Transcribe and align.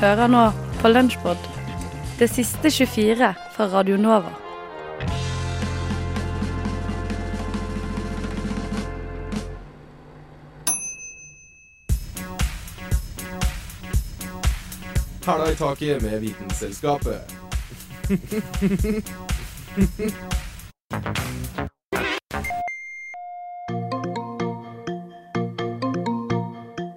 Hører 0.00 0.26
nå 0.26 0.52
på 0.80 0.88
Lunsjbod, 0.88 1.36
det 2.18 2.28
siste 2.30 2.70
24 2.70 3.34
fra 3.56 3.66
Radio 3.72 3.96
Nova. 3.96 4.32
Hæla 15.26 15.50
i 15.52 15.54
taket 15.54 16.02
med 16.02 16.20
Vitenselskapet. 16.20 17.20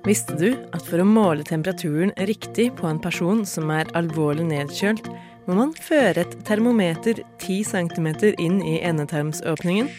Visste 0.06 0.36
du 0.38 0.52
at 0.70 0.86
for 0.86 1.02
å 1.02 1.06
måle 1.08 1.42
temperaturen 1.48 2.12
riktig 2.30 2.68
på 2.78 2.86
en 2.86 3.00
person 3.02 3.42
som 3.50 3.72
er 3.74 3.90
alvorlig 3.98 4.46
nedkjølt, 4.52 5.08
må 5.50 5.58
man 5.58 5.72
føre 5.82 6.22
et 6.22 6.36
termometer 6.46 7.24
10 7.42 7.66
cm 7.72 8.10
inn 8.42 8.60
i 8.62 8.78
endetarmsåpningen? 8.86 9.90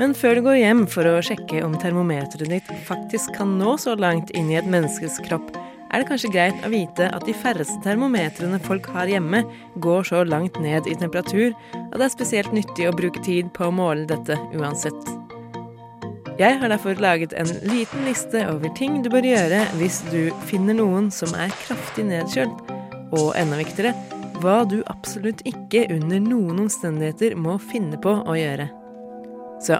Men 0.00 0.16
før 0.16 0.38
du 0.38 0.46
går 0.48 0.58
hjem 0.62 0.86
for 0.88 1.04
å 1.04 1.20
sjekke 1.24 1.60
om 1.60 1.76
termometeret 1.80 2.48
ditt 2.48 2.72
faktisk 2.88 3.36
kan 3.36 3.58
nå 3.60 3.76
så 3.80 3.98
langt 4.00 4.32
inn 4.32 4.48
i 4.48 4.56
et 4.56 4.68
menneskes 4.72 5.20
kropp, 5.28 5.52
er 5.92 6.00
det 6.00 6.08
kanskje 6.08 6.32
greit 6.32 6.64
å 6.64 6.72
vite 6.72 7.10
at 7.12 7.28
de 7.28 7.36
færreste 7.36 7.76
termometrene 7.84 8.62
folk 8.64 8.88
har 8.94 9.12
hjemme, 9.12 9.44
går 9.84 10.08
så 10.08 10.24
langt 10.24 10.56
ned 10.64 10.88
i 10.88 10.96
temperatur 10.96 11.52
at 11.76 11.98
det 11.98 12.06
er 12.08 12.16
spesielt 12.16 12.56
nyttig 12.56 12.88
å 12.88 12.96
bruke 12.96 13.20
tid 13.28 13.52
på 13.52 13.68
å 13.68 13.76
måle 13.76 14.08
dette 14.08 14.40
uansett. 14.56 15.21
Jeg 16.42 16.56
har 16.58 16.72
derfor 16.72 16.98
laget 16.98 17.34
en 17.38 17.50
liten 17.70 18.02
liste 18.02 18.40
over 18.50 18.72
ting 18.74 18.96
du 19.04 19.06
bør 19.12 19.22
gjøre 19.22 19.60
hvis 19.78 20.00
du 20.10 20.32
finner 20.48 20.74
noen 20.74 21.06
som 21.14 21.30
er 21.38 21.52
kraftig 21.60 22.02
nedkjølt, 22.08 22.72
og 23.14 23.28
enda 23.38 23.60
viktigere, 23.60 23.92
hva 24.42 24.64
du 24.66 24.80
absolutt 24.90 25.44
ikke 25.46 25.84
under 25.94 26.18
noen 26.24 26.64
omstendigheter 26.64 27.36
må 27.38 27.60
finne 27.62 28.00
på 28.02 28.16
å 28.26 28.34
gjøre. 28.34 28.66
Så 29.62 29.78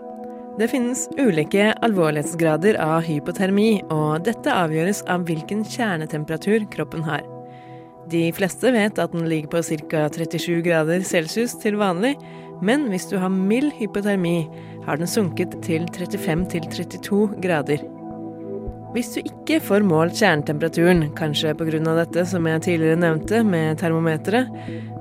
det 0.61 0.69
finnes 0.71 1.09
ulike 1.19 1.73
alvorlighetsgrader 1.83 2.79
av 2.85 3.09
hypotermi, 3.09 3.81
og 3.91 4.23
dette 4.29 4.55
avgjøres 4.55 5.03
av 5.11 5.27
hvilken 5.27 5.65
kjernetemperatur 5.67 6.69
kroppen 6.71 7.03
har. 7.09 7.27
De 8.13 8.29
fleste 8.37 8.71
vet 8.75 9.03
at 9.03 9.17
den 9.17 9.27
ligger 9.27 9.57
på 9.57 9.65
ca. 9.91 10.07
37 10.15 10.63
grader 10.63 11.03
celsius 11.07 11.57
til 11.59 11.81
vanlig, 11.83 12.15
men 12.63 12.87
hvis 12.93 13.09
du 13.11 13.19
har 13.21 13.33
mild 13.33 13.73
hypotermi, 13.79 14.47
har 14.87 14.99
den 14.99 15.11
sunket 15.11 15.59
til 15.67 15.87
35-32 15.91 17.41
grader. 17.43 17.83
Hvis 18.93 19.15
du 19.15 19.23
ikke 19.23 19.57
får 19.65 19.85
målt 19.89 20.19
kjernetemperaturen, 20.21 21.07
kanskje 21.17 21.55
pga. 21.57 21.95
dette 21.97 22.27
som 22.29 22.47
jeg 22.47 22.63
tidligere 22.63 23.01
nevnte 23.01 23.43
med 23.43 23.79
termometeret, 23.81 24.51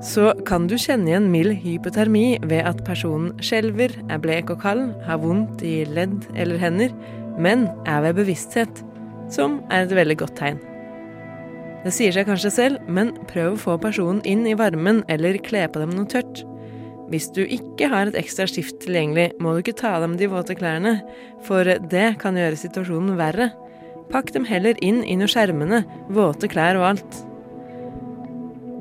så 0.02 0.32
kan 0.48 0.68
du 0.68 0.78
kjenne 0.78 1.12
igjen 1.12 1.28
mild 1.32 1.58
hypotermi 1.60 2.40
ved 2.44 2.64
at 2.64 2.86
personen 2.88 3.34
skjelver, 3.44 3.92
er 4.10 4.18
blek 4.24 4.50
og 4.50 4.62
kald, 4.62 4.94
har 5.04 5.20
vondt 5.20 5.62
i 5.62 5.84
ledd 5.84 6.24
eller 6.36 6.58
hender, 6.58 6.96
men 7.38 7.68
er 7.86 8.02
ved 8.08 8.22
bevissthet, 8.22 8.84
som 9.30 9.60
er 9.70 9.84
et 9.84 9.96
veldig 9.96 10.18
godt 10.24 10.40
tegn. 10.40 10.62
Det 11.84 11.92
sier 11.92 12.14
seg 12.16 12.30
kanskje 12.30 12.54
selv, 12.54 12.88
men 12.88 13.12
prøv 13.28 13.56
å 13.56 13.60
få 13.60 13.78
personen 13.82 14.22
inn 14.24 14.46
i 14.48 14.56
varmen 14.56 15.04
eller 15.10 15.42
kle 15.44 15.66
på 15.68 15.82
dem 15.84 15.98
noe 15.98 16.08
tørt. 16.08 16.46
Hvis 17.12 17.28
du 17.36 17.42
ikke 17.44 17.90
har 17.92 18.08
et 18.08 18.18
ekstra 18.20 18.46
skift 18.48 18.80
tilgjengelig, 18.86 19.34
må 19.44 19.52
du 19.52 19.62
ikke 19.62 19.76
ta 19.82 19.98
av 19.98 20.06
dem 20.06 20.16
de 20.20 20.30
våte 20.32 20.56
klærne, 20.56 21.02
for 21.44 21.68
det 21.92 22.08
kan 22.22 22.40
gjøre 22.40 22.60
situasjonen 22.60 23.20
verre. 23.20 23.50
Pakk 24.12 24.32
dem 24.36 24.48
heller 24.48 24.80
inn 24.84 25.02
i 25.04 25.18
noe 25.20 25.32
skjermende, 25.32 25.84
våte 26.12 26.48
klær 26.52 26.80
og 26.80 26.88
alt. 26.94 27.20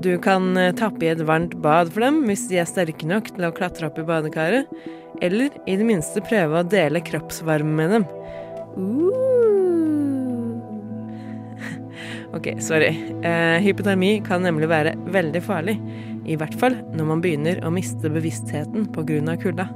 Du 0.00 0.14
kan 0.22 0.54
eh, 0.56 0.72
tappe 0.78 1.04
i 1.04 1.10
et 1.12 1.26
varmt 1.28 1.58
bad 1.60 1.90
for 1.92 2.06
dem 2.06 2.22
hvis 2.28 2.46
de 2.48 2.60
er 2.62 2.70
sterke 2.70 3.08
nok 3.08 3.34
til 3.34 3.44
å 3.44 3.52
klatre 3.56 3.90
opp 3.90 3.98
i 4.00 4.06
badekaret, 4.06 4.70
eller 5.20 5.52
i 5.69 5.76
det 5.76 5.86
minste 5.86 6.22
prøve 6.24 6.62
å 6.62 6.70
dele 6.70 7.02
kroppsvarme 7.04 7.74
med 7.82 7.98
dem. 7.98 8.08
Uh. 8.78 9.59
Ok, 12.32 12.46
sorry. 12.62 12.94
Eh, 13.22 13.58
hypotermi 13.64 14.20
kan 14.26 14.44
nemlig 14.46 14.68
være 14.70 14.94
veldig 15.10 15.42
farlig. 15.42 15.76
I 16.30 16.36
hvert 16.38 16.54
fall 16.60 16.76
når 16.94 17.08
man 17.08 17.22
begynner 17.24 17.58
å 17.66 17.72
miste 17.74 18.10
bevisstheten 18.12 18.86
pga. 18.94 19.36
kulda. 19.41 19.66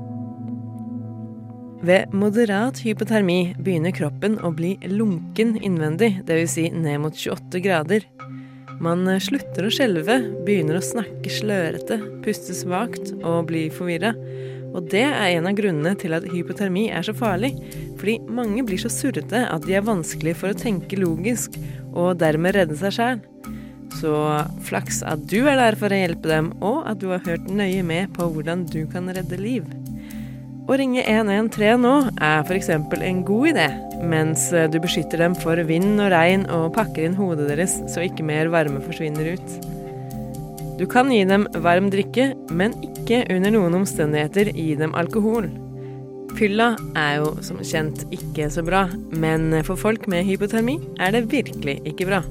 Ved 1.85 2.15
moderat 2.15 2.79
hypotermi 2.81 3.57
begynner 3.59 3.93
kroppen 3.93 4.39
å 4.39 4.55
bli 4.55 4.77
lunken 4.87 5.59
innvendig, 5.61 6.23
dvs. 6.25 6.55
Si 6.55 6.71
ned 6.71 7.03
mot 7.03 7.13
28 7.13 7.61
grader. 7.61 8.07
Man 8.81 9.05
slutter 9.21 9.67
å 9.67 9.73
skjelve, 9.75 10.17
begynner 10.47 10.79
å 10.79 10.85
snakke 10.85 11.31
slørete, 11.31 11.99
puste 12.25 12.55
svakt 12.55 13.13
og 13.23 13.51
bli 13.51 13.67
forvirra. 13.71 14.15
Og 14.75 14.89
det 14.91 15.05
er 15.07 15.37
en 15.37 15.47
av 15.47 15.55
grunnene 15.59 15.95
til 15.99 16.17
at 16.17 16.25
hypotermi 16.33 16.89
er 16.91 17.05
så 17.07 17.15
farlig, 17.15 17.53
fordi 18.01 18.17
mange 18.27 18.65
blir 18.67 18.81
så 18.81 18.91
surrete 18.91 19.45
at 19.47 19.67
de 19.69 19.77
er 19.77 19.87
vanskelig 19.87 20.35
for 20.41 20.51
å 20.51 20.59
tenke 20.59 20.99
logisk, 20.99 21.59
og 21.95 22.19
dermed 22.21 22.57
redde 22.59 22.77
seg 22.79 22.95
sjæl. 22.99 23.23
Så 23.95 24.13
flaks 24.67 25.03
at 25.07 25.23
du 25.31 25.45
er 25.47 25.59
der 25.61 25.79
for 25.79 25.95
å 25.95 25.99
hjelpe 25.99 26.31
dem, 26.31 26.53
og 26.65 26.83
at 26.91 27.01
du 27.01 27.11
har 27.13 27.23
hørt 27.27 27.47
nøye 27.47 27.85
med 27.87 28.13
på 28.17 28.27
hvordan 28.35 28.67
du 28.71 28.83
kan 28.91 29.11
redde 29.15 29.39
liv. 29.39 29.69
Å 30.65 30.79
ringe 30.81 31.03
113 31.05 31.83
nå 31.83 31.93
er 32.25 32.41
f.eks. 32.47 32.71
en 32.73 33.21
god 33.29 33.51
idé, 33.53 33.69
mens 34.09 34.49
du 34.73 34.79
beskytter 34.81 35.21
dem 35.21 35.37
for 35.37 35.61
vind 35.69 36.01
og 36.01 36.09
regn 36.15 36.47
og 36.49 36.73
pakker 36.77 37.05
inn 37.05 37.19
hodet 37.19 37.51
deres 37.53 37.77
så 37.93 38.07
ikke 38.07 38.25
mer 38.25 38.49
varme 38.53 38.81
forsvinner 38.85 39.35
ut. 39.37 39.59
Du 40.81 40.87
kan 40.91 41.13
gi 41.13 41.21
dem 41.29 41.45
varm 41.63 41.93
drikke, 41.93 42.33
men 42.51 42.73
ikke 42.83 43.23
under 43.31 43.53
noen 43.55 43.77
omstendigheter 43.83 44.51
gi 44.57 44.73
dem 44.81 44.97
alkohol. 44.99 45.53
Fylla 46.35 46.73
er 46.99 47.21
jo 47.21 47.35
som 47.47 47.61
kjent 47.63 48.03
ikke 48.15 48.49
så 48.51 48.65
bra, 48.67 48.89
men 49.15 49.53
for 49.67 49.79
folk 49.79 50.09
med 50.11 50.27
hypotermi 50.27 50.81
er 51.03 51.15
det 51.15 51.29
virkelig 51.31 51.77
ikke 51.87 52.09
bra. 52.09 52.25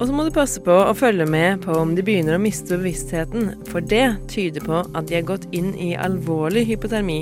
Og 0.00 0.08
så 0.08 0.14
må 0.16 0.24
du 0.26 0.32
passe 0.34 0.58
på 0.64 0.74
å 0.74 0.94
følge 0.98 1.28
med 1.30 1.60
på 1.62 1.76
om 1.78 1.92
de 1.94 2.02
begynner 2.02 2.34
å 2.34 2.42
miste 2.42 2.74
bevisstheten, 2.74 3.52
for 3.70 3.84
det 3.84 4.16
tyder 4.32 4.64
på 4.66 4.80
at 4.82 5.06
de 5.06 5.20
har 5.20 5.28
gått 5.28 5.46
inn 5.54 5.70
i 5.78 5.92
alvorlig 5.94 6.64
hypotermi, 6.72 7.20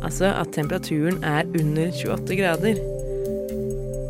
altså 0.00 0.30
at 0.32 0.54
temperaturen 0.56 1.20
er 1.26 1.44
under 1.60 1.92
28 1.92 2.38
grader. 2.40 2.80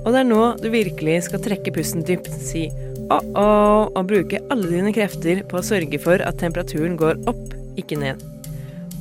Og 0.04 0.12
det 0.12 0.20
er 0.20 0.28
nå 0.28 0.42
du 0.60 0.68
virkelig 0.70 1.24
skal 1.26 1.42
trekke 1.42 1.74
pusten 1.74 2.04
dypt, 2.06 2.30
si 2.44 2.68
oh-oh, 3.10 3.90
og 3.90 4.06
bruke 4.12 4.42
alle 4.52 4.70
dine 4.70 4.94
krefter 4.94 5.42
på 5.48 5.58
å 5.58 5.66
sørge 5.66 5.98
for 6.02 6.22
at 6.22 6.38
temperaturen 6.38 6.94
går 7.00 7.24
opp, 7.30 7.58
ikke 7.80 7.98
ned. 7.98 8.22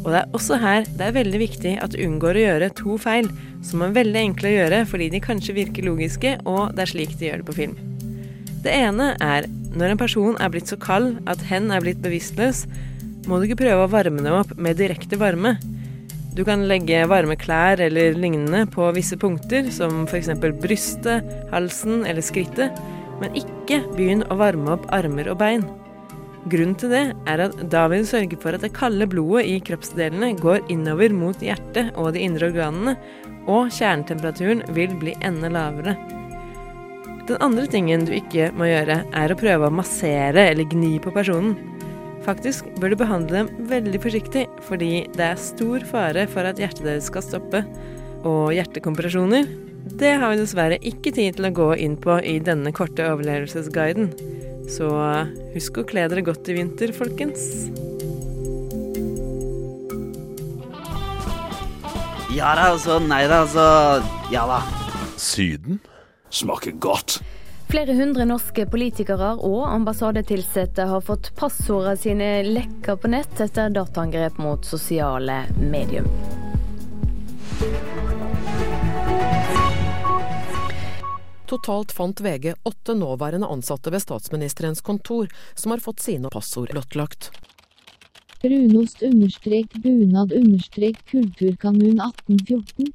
Og 0.03 0.11
det 0.11 0.19
er 0.19 0.35
også 0.35 0.59
her 0.59 0.87
det 0.99 1.07
er 1.07 1.15
veldig 1.15 1.39
viktig 1.39 1.73
at 1.83 1.93
du 1.93 2.01
unngår 2.03 2.37
å 2.37 2.45
gjøre 2.45 2.71
to 2.75 2.97
feil, 2.99 3.29
som 3.63 3.83
er 3.85 3.95
veldig 3.95 4.23
enkle 4.27 4.49
å 4.49 4.55
gjøre 4.57 4.79
fordi 4.89 5.09
de 5.13 5.23
kanskje 5.23 5.55
virker 5.55 5.87
logiske, 5.87 6.37
og 6.43 6.75
det 6.75 6.83
er 6.83 6.91
slik 6.91 7.15
de 7.19 7.29
gjør 7.29 7.43
det 7.43 7.47
på 7.47 7.57
film. 7.61 7.77
Det 8.63 8.71
ene 8.75 9.13
er 9.23 9.47
når 9.73 9.93
en 9.93 9.99
person 9.99 10.35
er 10.39 10.51
blitt 10.51 10.71
så 10.71 10.77
kald 10.79 11.15
at 11.29 11.41
hen 11.49 11.71
er 11.73 11.83
blitt 11.83 12.03
bevisstløs, 12.03 12.65
må 13.27 13.39
du 13.39 13.47
ikke 13.47 13.61
prøve 13.63 13.85
å 13.85 13.91
varme 13.91 14.23
dem 14.23 14.35
opp 14.35 14.51
med 14.59 14.77
direkte 14.79 15.19
varme. 15.19 15.55
Du 16.35 16.43
kan 16.47 16.65
legge 16.67 17.03
varme 17.07 17.37
klær 17.39 17.81
eller 17.83 18.17
lignende 18.19 18.65
på 18.73 18.89
visse 18.95 19.17
punkter, 19.21 19.69
som 19.71 20.03
f.eks. 20.09 20.33
brystet, 20.59 21.29
halsen 21.53 22.03
eller 22.09 22.25
skrittet, 22.25 22.83
men 23.21 23.37
ikke 23.39 23.83
begynn 23.93 24.25
å 24.33 24.39
varme 24.41 24.75
opp 24.75 24.89
armer 24.95 25.31
og 25.31 25.39
bein. 25.39 25.63
Grunnen 26.51 26.75
til 26.75 26.91
det 26.91 27.03
er 27.29 27.41
at 27.45 27.55
da 27.71 27.85
vil 27.87 28.03
du 28.03 28.09
sørge 28.09 28.37
for 28.41 28.55
at 28.55 28.65
det 28.65 28.73
kalde 28.75 29.07
blodet 29.07 29.45
i 29.47 29.59
kroppsdelene 29.63 30.33
går 30.41 30.65
innover 30.73 31.13
mot 31.15 31.39
hjertet 31.39 31.93
og 31.95 32.11
de 32.15 32.23
indre 32.25 32.49
organene, 32.51 32.97
og 33.47 33.71
kjernetemperaturen 33.71 34.63
vil 34.75 34.91
bli 34.99 35.15
enda 35.23 35.51
lavere. 35.51 35.95
Den 37.27 37.39
andre 37.39 37.63
tingen 37.71 38.03
du 38.03 38.11
ikke 38.17 38.49
må 38.59 38.67
gjøre, 38.67 38.99
er 39.15 39.31
å 39.31 39.39
prøve 39.39 39.69
å 39.69 39.75
massere 39.75 40.49
eller 40.51 40.67
gni 40.67 40.97
på 41.03 41.13
personen. 41.15 41.55
Faktisk 42.23 42.67
bør 42.79 42.91
du 42.91 42.99
behandle 42.99 43.43
dem 43.43 43.67
veldig 43.71 43.99
forsiktig, 44.03 44.45
fordi 44.67 45.05
det 45.15 45.29
er 45.29 45.39
stor 45.39 45.83
fare 45.87 46.27
for 46.31 46.47
at 46.47 46.59
hjertet 46.59 46.83
deres 46.87 47.07
skal 47.11 47.23
stoppe. 47.23 47.63
Og 48.27 48.51
hjertekompresjoner 48.55 49.47
det 49.99 50.13
har 50.19 50.31
vi 50.31 50.39
dessverre 50.39 50.79
ikke 50.83 51.11
tid 51.15 51.35
til 51.37 51.47
å 51.47 51.55
gå 51.55 51.73
inn 51.83 51.95
på 51.99 52.15
i 52.23 52.37
denne 52.43 52.71
korte 52.75 53.07
overlevelsesguiden. 53.11 54.11
Så 54.69 54.89
husk 55.53 55.81
å 55.81 55.85
kle 55.87 56.05
dere 56.09 56.23
godt 56.25 56.49
i 56.49 56.57
vinter, 56.57 56.93
folkens. 56.95 57.67
Ja 62.33 62.55
da, 62.57 62.71
altså. 62.73 62.97
Nei 63.03 63.25
da, 63.29 63.43
altså. 63.43 63.65
Ja 64.33 64.47
da. 64.49 64.61
Syden? 65.21 65.79
Smaker 66.33 66.73
godt. 66.81 67.19
Flere 67.69 67.95
hundre 67.97 68.25
norske 68.29 68.65
politikere 68.69 69.31
og 69.41 69.63
ambassadetilsatte 69.69 70.85
har 70.89 71.01
fått 71.05 71.31
passordene 71.37 71.97
sine 71.97 72.29
lekka 72.45 72.97
på 73.01 73.09
nett 73.13 73.39
etter 73.41 73.73
dataangrep 73.73 74.37
mot 74.41 74.65
sosiale 74.65 75.43
medier. 75.57 76.05
Totalt 81.53 81.91
fant 81.91 82.21
VG 82.21 82.53
åtte 82.63 82.93
nåværende 82.97 83.47
ansatte 83.47 83.91
ved 83.93 84.01
statsministerens 84.01 84.81
kontor 84.81 85.27
som 85.53 85.71
har 85.71 85.81
fått 85.85 85.99
sine 86.01 86.29
passord 86.33 86.71
blottlagt. 86.73 87.29
Brunost 88.41 89.03
understrek 89.05 89.75
bunad 89.83 90.33
understrek 90.33 90.97
kulturkanon 91.11 92.01
1814. 92.01 92.89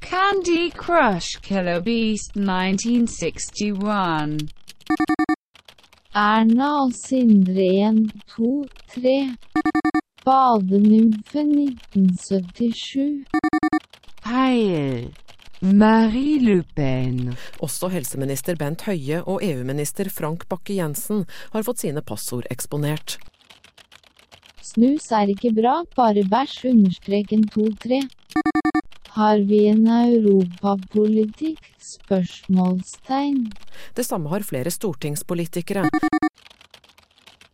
Candy 0.00 0.70
Crush 0.74 1.38
Killer 1.46 1.80
Beast 1.80 2.34
1961. 2.34 4.50
Erna 6.10 6.72
og 6.82 6.90
Sindre 7.04 7.70
1, 7.86 8.02
2, 8.34 8.50
3. 8.96 9.14
Badenymfe 10.26 11.46
1977. 11.46 13.69
Marie 15.62 16.38
Le 16.40 16.62
Pen. 16.74 17.34
Også 17.60 17.90
helseminister 17.92 18.56
Bent 18.56 18.86
Høie 18.88 19.18
og 19.28 19.42
EU-minister 19.44 20.08
Frank 20.08 20.46
Bakke-Jensen 20.48 21.26
har 21.52 21.66
fått 21.66 21.82
sine 21.84 22.00
passord 22.00 22.46
eksponert. 22.48 23.18
Snus 24.64 25.10
er 25.12 25.28
ikke 25.28 25.52
bra, 25.52 25.82
bare 25.96 26.24
bæsj 26.24 26.70
understreken 26.70 27.44
2, 27.52 27.66
3. 27.84 28.00
Har 29.18 29.42
vi 29.44 29.66
en 29.68 29.84
europapolitikk? 29.90 31.60
Spørsmålstegn. 31.76 33.50
Det 33.92 34.06
samme 34.06 34.32
har 34.32 34.46
flere 34.46 34.72
stortingspolitikere. 34.72 35.90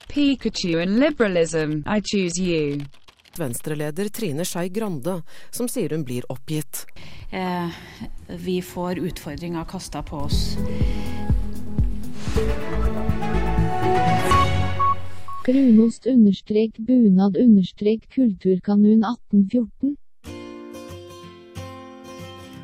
Pikachu 0.07 0.79
and 0.79 1.01
liberalism. 1.03 1.83
I 1.83 1.99
choose 2.01 2.39
you. 2.39 2.87
Venstreleder 3.39 4.09
Trine 4.09 4.45
Skei 4.45 4.69
Grande, 4.69 5.23
som 5.51 5.69
sier 5.69 5.95
hun 5.95 6.05
blir 6.05 6.27
oppgitt. 6.33 6.87
Eh, 7.31 7.71
vi 8.29 8.63
får 8.63 8.99
utfordringer 8.99 9.65
kasta 9.65 10.03
på 10.03 10.27
oss. 10.27 10.57
Brunost 15.47 16.07
understrek 16.07 16.79
bunad 16.79 17.37
understrek 17.37 18.09
kulturkanun 18.11 19.05
1814. 19.05 19.97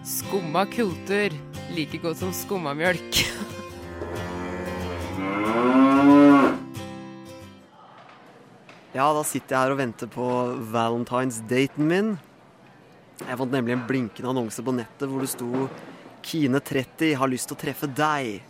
Skumma 0.05 0.67
kultur. 0.67 1.31
Like 1.77 1.99
godt 2.03 2.19
som 2.19 2.33
skumma 2.33 2.75
mjølk. 2.75 3.23
Ja, 8.93 9.07
da 9.17 9.23
sitter 9.25 9.55
jeg 9.55 9.65
her 9.65 9.73
og 9.73 9.79
venter 9.81 10.09
på 10.13 10.25
valentines-daten 10.69 11.87
min. 11.89 12.11
Jeg 13.23 13.39
fant 13.41 13.55
nemlig 13.55 13.73
en 13.73 13.85
blinkende 13.89 14.29
annonse 14.29 14.61
på 14.61 14.75
nettet 14.77 15.09
hvor 15.09 15.23
det 15.25 15.31
sto 15.33 15.69
'Kine 16.23 16.61
30 16.61 17.15
har 17.17 17.31
lyst 17.33 17.49
til 17.49 17.57
å 17.57 17.63
treffe 17.63 17.89
deg'. 17.89 18.43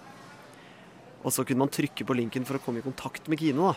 Og 1.23 1.31
så 1.31 1.47
kunne 1.47 1.63
man 1.63 1.71
trykke 1.71 2.03
på 2.03 2.17
linken 2.19 2.45
for 2.45 2.59
å 2.59 2.63
komme 2.65 2.83
i 2.83 2.83
kontakt 2.83 3.29
med 3.31 3.39
Kine, 3.39 3.71
da. 3.71 3.75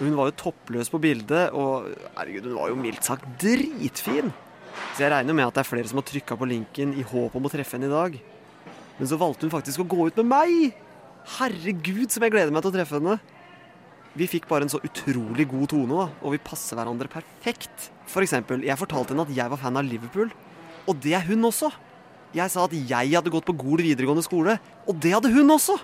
Hun 0.00 0.16
var 0.18 0.32
jo 0.32 0.50
toppløs 0.50 0.90
på 0.90 0.98
bildet, 0.98 1.52
og 1.54 1.86
herregud, 2.16 2.50
hun 2.50 2.58
var 2.58 2.68
jo 2.72 2.82
mildt 2.82 3.04
sagt 3.04 3.24
dritfin. 3.38 4.32
Så 4.96 5.04
jeg 5.04 5.12
regner 5.12 5.32
med 5.32 5.46
at 5.46 5.54
det 5.54 5.62
er 5.62 5.70
flere 5.70 5.86
som 5.86 6.02
har 6.02 6.08
trykka 6.10 6.34
på 6.34 6.48
linken 6.48 6.96
i 6.98 7.06
håp 7.06 7.36
om 7.36 7.46
å 7.46 7.52
treffe 7.52 7.78
henne 7.78 7.86
i 7.86 7.94
dag. 7.94 8.18
Men 8.98 9.06
så 9.06 9.14
valgte 9.14 9.46
hun 9.46 9.54
faktisk 9.54 9.78
å 9.78 9.86
gå 9.86 10.08
ut 10.08 10.16
med 10.16 10.26
meg! 10.26 10.74
Herregud, 11.38 12.10
som 12.10 12.26
jeg 12.26 12.34
gleder 12.34 12.50
meg 12.50 12.66
til 12.66 12.72
å 12.72 12.78
treffe 12.80 12.98
henne. 12.98 13.20
Vi 14.18 14.28
fikk 14.28 14.44
bare 14.50 14.66
en 14.66 14.72
så 14.72 14.80
utrolig 14.84 15.46
god 15.48 15.70
tone, 15.72 15.96
da, 15.96 16.08
og 16.20 16.34
vi 16.34 16.42
passer 16.44 16.76
hverandre 16.76 17.08
perfekt. 17.12 17.88
For 18.10 18.24
eksempel, 18.24 18.60
jeg 18.66 18.76
fortalte 18.80 19.14
henne 19.14 19.24
at 19.24 19.32
jeg 19.32 19.52
var 19.52 19.60
fan 19.60 19.78
av 19.80 19.86
Liverpool, 19.88 20.32
og 20.84 20.98
det 21.00 21.14
er 21.16 21.24
hun 21.30 21.48
også. 21.48 21.70
Jeg 22.36 22.52
sa 22.52 22.66
at 22.66 22.74
jeg 22.76 23.12
hadde 23.12 23.32
gått 23.32 23.48
på 23.48 23.56
Gol 23.56 23.80
videregående 23.84 24.24
skole, 24.24 24.58
og 24.84 25.00
det 25.00 25.14
hadde 25.16 25.32
hun 25.32 25.56
også. 25.56 25.78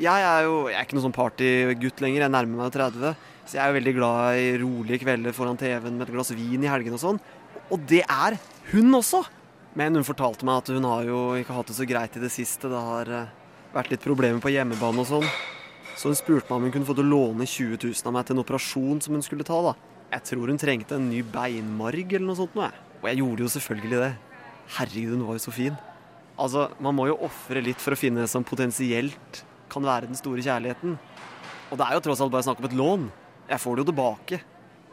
Jeg 0.00 0.24
er 0.24 0.46
jo 0.46 0.54
jeg 0.70 0.76
er 0.76 0.86
ikke 0.86 0.96
noen 0.96 1.06
sånn 1.06 1.16
partygutt 1.16 2.00
lenger, 2.04 2.24
jeg 2.24 2.32
nærmer 2.32 2.64
meg 2.64 2.74
30, 2.74 3.14
så 3.44 3.56
jeg 3.56 3.62
er 3.62 3.72
jo 3.72 3.78
veldig 3.78 3.94
glad 3.96 4.40
i 4.40 4.50
rolige 4.62 5.02
kvelder 5.04 5.36
foran 5.36 5.60
TV-en 5.60 5.96
med 5.96 6.06
et 6.06 6.14
glass 6.14 6.32
vin 6.36 6.64
i 6.64 6.70
helgene 6.72 6.96
og 6.96 7.04
sånn. 7.04 7.22
Og 7.72 7.88
det 7.88 8.02
er 8.04 8.36
hun 8.72 9.00
også! 9.00 9.22
Men 9.76 9.96
hun 9.96 10.04
fortalte 10.04 10.44
meg 10.44 10.60
at 10.60 10.72
hun 10.74 10.84
har 10.84 11.08
jo 11.08 11.20
ikke 11.40 11.56
hatt 11.56 11.72
det 11.72 11.78
så 11.78 11.88
greit 11.88 12.16
i 12.16 12.20
det 12.20 12.32
siste. 12.32 12.68
Det 12.68 12.80
har 12.88 13.08
eh, 13.08 13.32
vært 13.72 13.92
litt 13.94 14.04
problemer 14.04 14.40
på 14.44 14.52
hjemmebane 14.52 15.00
og 15.00 15.08
sånn. 15.08 15.28
Så 15.96 16.08
hun 16.10 16.18
spurte 16.18 16.48
meg 16.48 16.56
om 16.56 16.66
hun 16.66 16.74
kunne 16.74 16.88
få 16.88 16.96
til 16.96 17.06
å 17.06 17.12
låne 17.12 17.46
20 17.46 17.78
000 17.82 18.08
av 18.08 18.14
meg 18.16 18.26
til 18.26 18.36
en 18.36 18.42
operasjon 18.42 19.02
som 19.04 19.16
hun 19.16 19.24
skulle 19.24 19.46
ta. 19.46 19.58
da. 19.68 19.74
Jeg 20.12 20.26
tror 20.32 20.50
hun 20.52 20.60
trengte 20.60 20.96
en 20.98 21.08
ny 21.10 21.22
beinmarg 21.24 22.12
eller 22.12 22.26
noe 22.26 22.38
sånt. 22.38 22.56
Noe. 22.58 22.70
Og 23.02 23.08
jeg 23.10 23.20
gjorde 23.22 23.44
jo 23.44 23.52
selvfølgelig 23.54 24.02
det. 24.02 24.12
Herregud, 24.76 25.16
hun 25.16 25.26
var 25.28 25.38
jo 25.38 25.44
så 25.46 25.54
fin. 25.54 25.76
Altså, 26.40 26.68
Man 26.80 26.96
må 26.96 27.08
jo 27.10 27.18
ofre 27.24 27.62
litt 27.64 27.80
for 27.82 27.94
å 27.94 27.98
finne 27.98 28.24
det 28.24 28.30
som 28.32 28.44
potensielt 28.44 29.44
kan 29.72 29.84
være 29.84 30.08
den 30.10 30.18
store 30.18 30.44
kjærligheten. 30.44 30.96
Og 31.72 31.78
det 31.80 31.86
er 31.86 31.96
jo 31.96 32.04
tross 32.04 32.20
alt 32.20 32.32
bare 32.32 32.44
snakk 32.44 32.60
om 32.60 32.68
et 32.68 32.76
lån. 32.76 33.06
Jeg 33.48 33.62
får 33.62 33.76
det 33.76 33.82
jo 33.82 33.90
tilbake. 33.90 34.40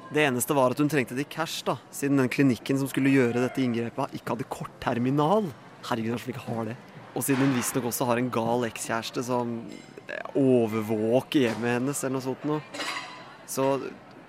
Det 0.10 0.24
eneste 0.26 0.56
var 0.58 0.74
at 0.74 0.80
hun 0.82 0.90
trengte 0.90 1.14
det 1.14 1.28
i 1.28 1.30
cash, 1.30 1.62
da, 1.68 1.76
siden 1.94 2.18
den 2.18 2.32
klinikken 2.34 2.80
som 2.80 2.90
skulle 2.90 3.12
gjøre 3.14 3.44
dette 3.44 3.62
inngrepet, 3.62 4.16
ikke 4.18 4.34
hadde 4.34 4.48
kortterminal. 4.50 5.52
Herregud, 5.86 6.18
vi 6.26 6.34
ikke 6.34 6.48
har 6.48 6.72
det. 6.72 6.78
Og 7.14 7.26
siden 7.26 7.44
hun 7.44 7.54
visstnok 7.58 7.90
også 7.92 8.08
har 8.10 8.22
en 8.22 8.32
gal 8.34 8.66
ekskjæreste 8.66 9.22
som 9.28 9.60
overvåker 10.38 11.48
hjemmet 11.48 11.78
hennes 11.78 12.04
eller 12.04 12.18
noe 12.18 12.26
sånt 12.26 12.46
noe, 12.50 12.86
så 13.50 13.72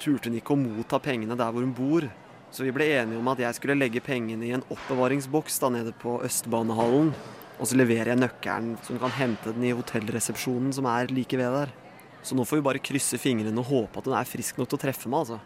turte 0.00 0.30
hun 0.30 0.38
ikke 0.38 0.54
å 0.56 0.60
motta 0.60 1.00
pengene 1.02 1.36
der 1.38 1.52
hvor 1.52 1.64
hun 1.64 1.76
bor. 1.76 2.06
Så 2.50 2.64
vi 2.66 2.72
ble 2.74 2.88
enige 2.98 3.20
om 3.20 3.28
at 3.30 3.42
jeg 3.42 3.58
skulle 3.58 3.78
legge 3.78 4.02
pengene 4.02 4.48
i 4.48 4.54
en 4.56 4.64
oppbevaringsboks 4.72 5.60
da 5.62 5.70
nede 5.70 5.92
på 6.00 6.16
Østbanehallen. 6.26 7.12
Og 7.60 7.68
så 7.68 7.76
leverer 7.76 8.14
jeg 8.14 8.22
nøkkelen, 8.22 8.72
så 8.80 8.94
hun 8.94 9.02
kan 9.02 9.14
hente 9.18 9.52
den 9.52 9.68
i 9.68 9.74
hotellresepsjonen 9.76 10.72
som 10.74 10.88
er 10.90 11.12
like 11.12 11.38
ved 11.38 11.52
der. 11.54 11.74
Så 12.24 12.36
nå 12.36 12.44
får 12.48 12.58
vi 12.58 12.66
bare 12.66 12.82
krysse 12.82 13.20
fingrene 13.20 13.60
og 13.60 13.68
håpe 13.68 14.00
at 14.00 14.08
hun 14.08 14.16
er 14.16 14.28
frisk 14.28 14.58
nok 14.58 14.70
til 14.70 14.80
å 14.80 14.82
treffe 14.82 15.12
meg, 15.12 15.24
altså. 15.24 15.40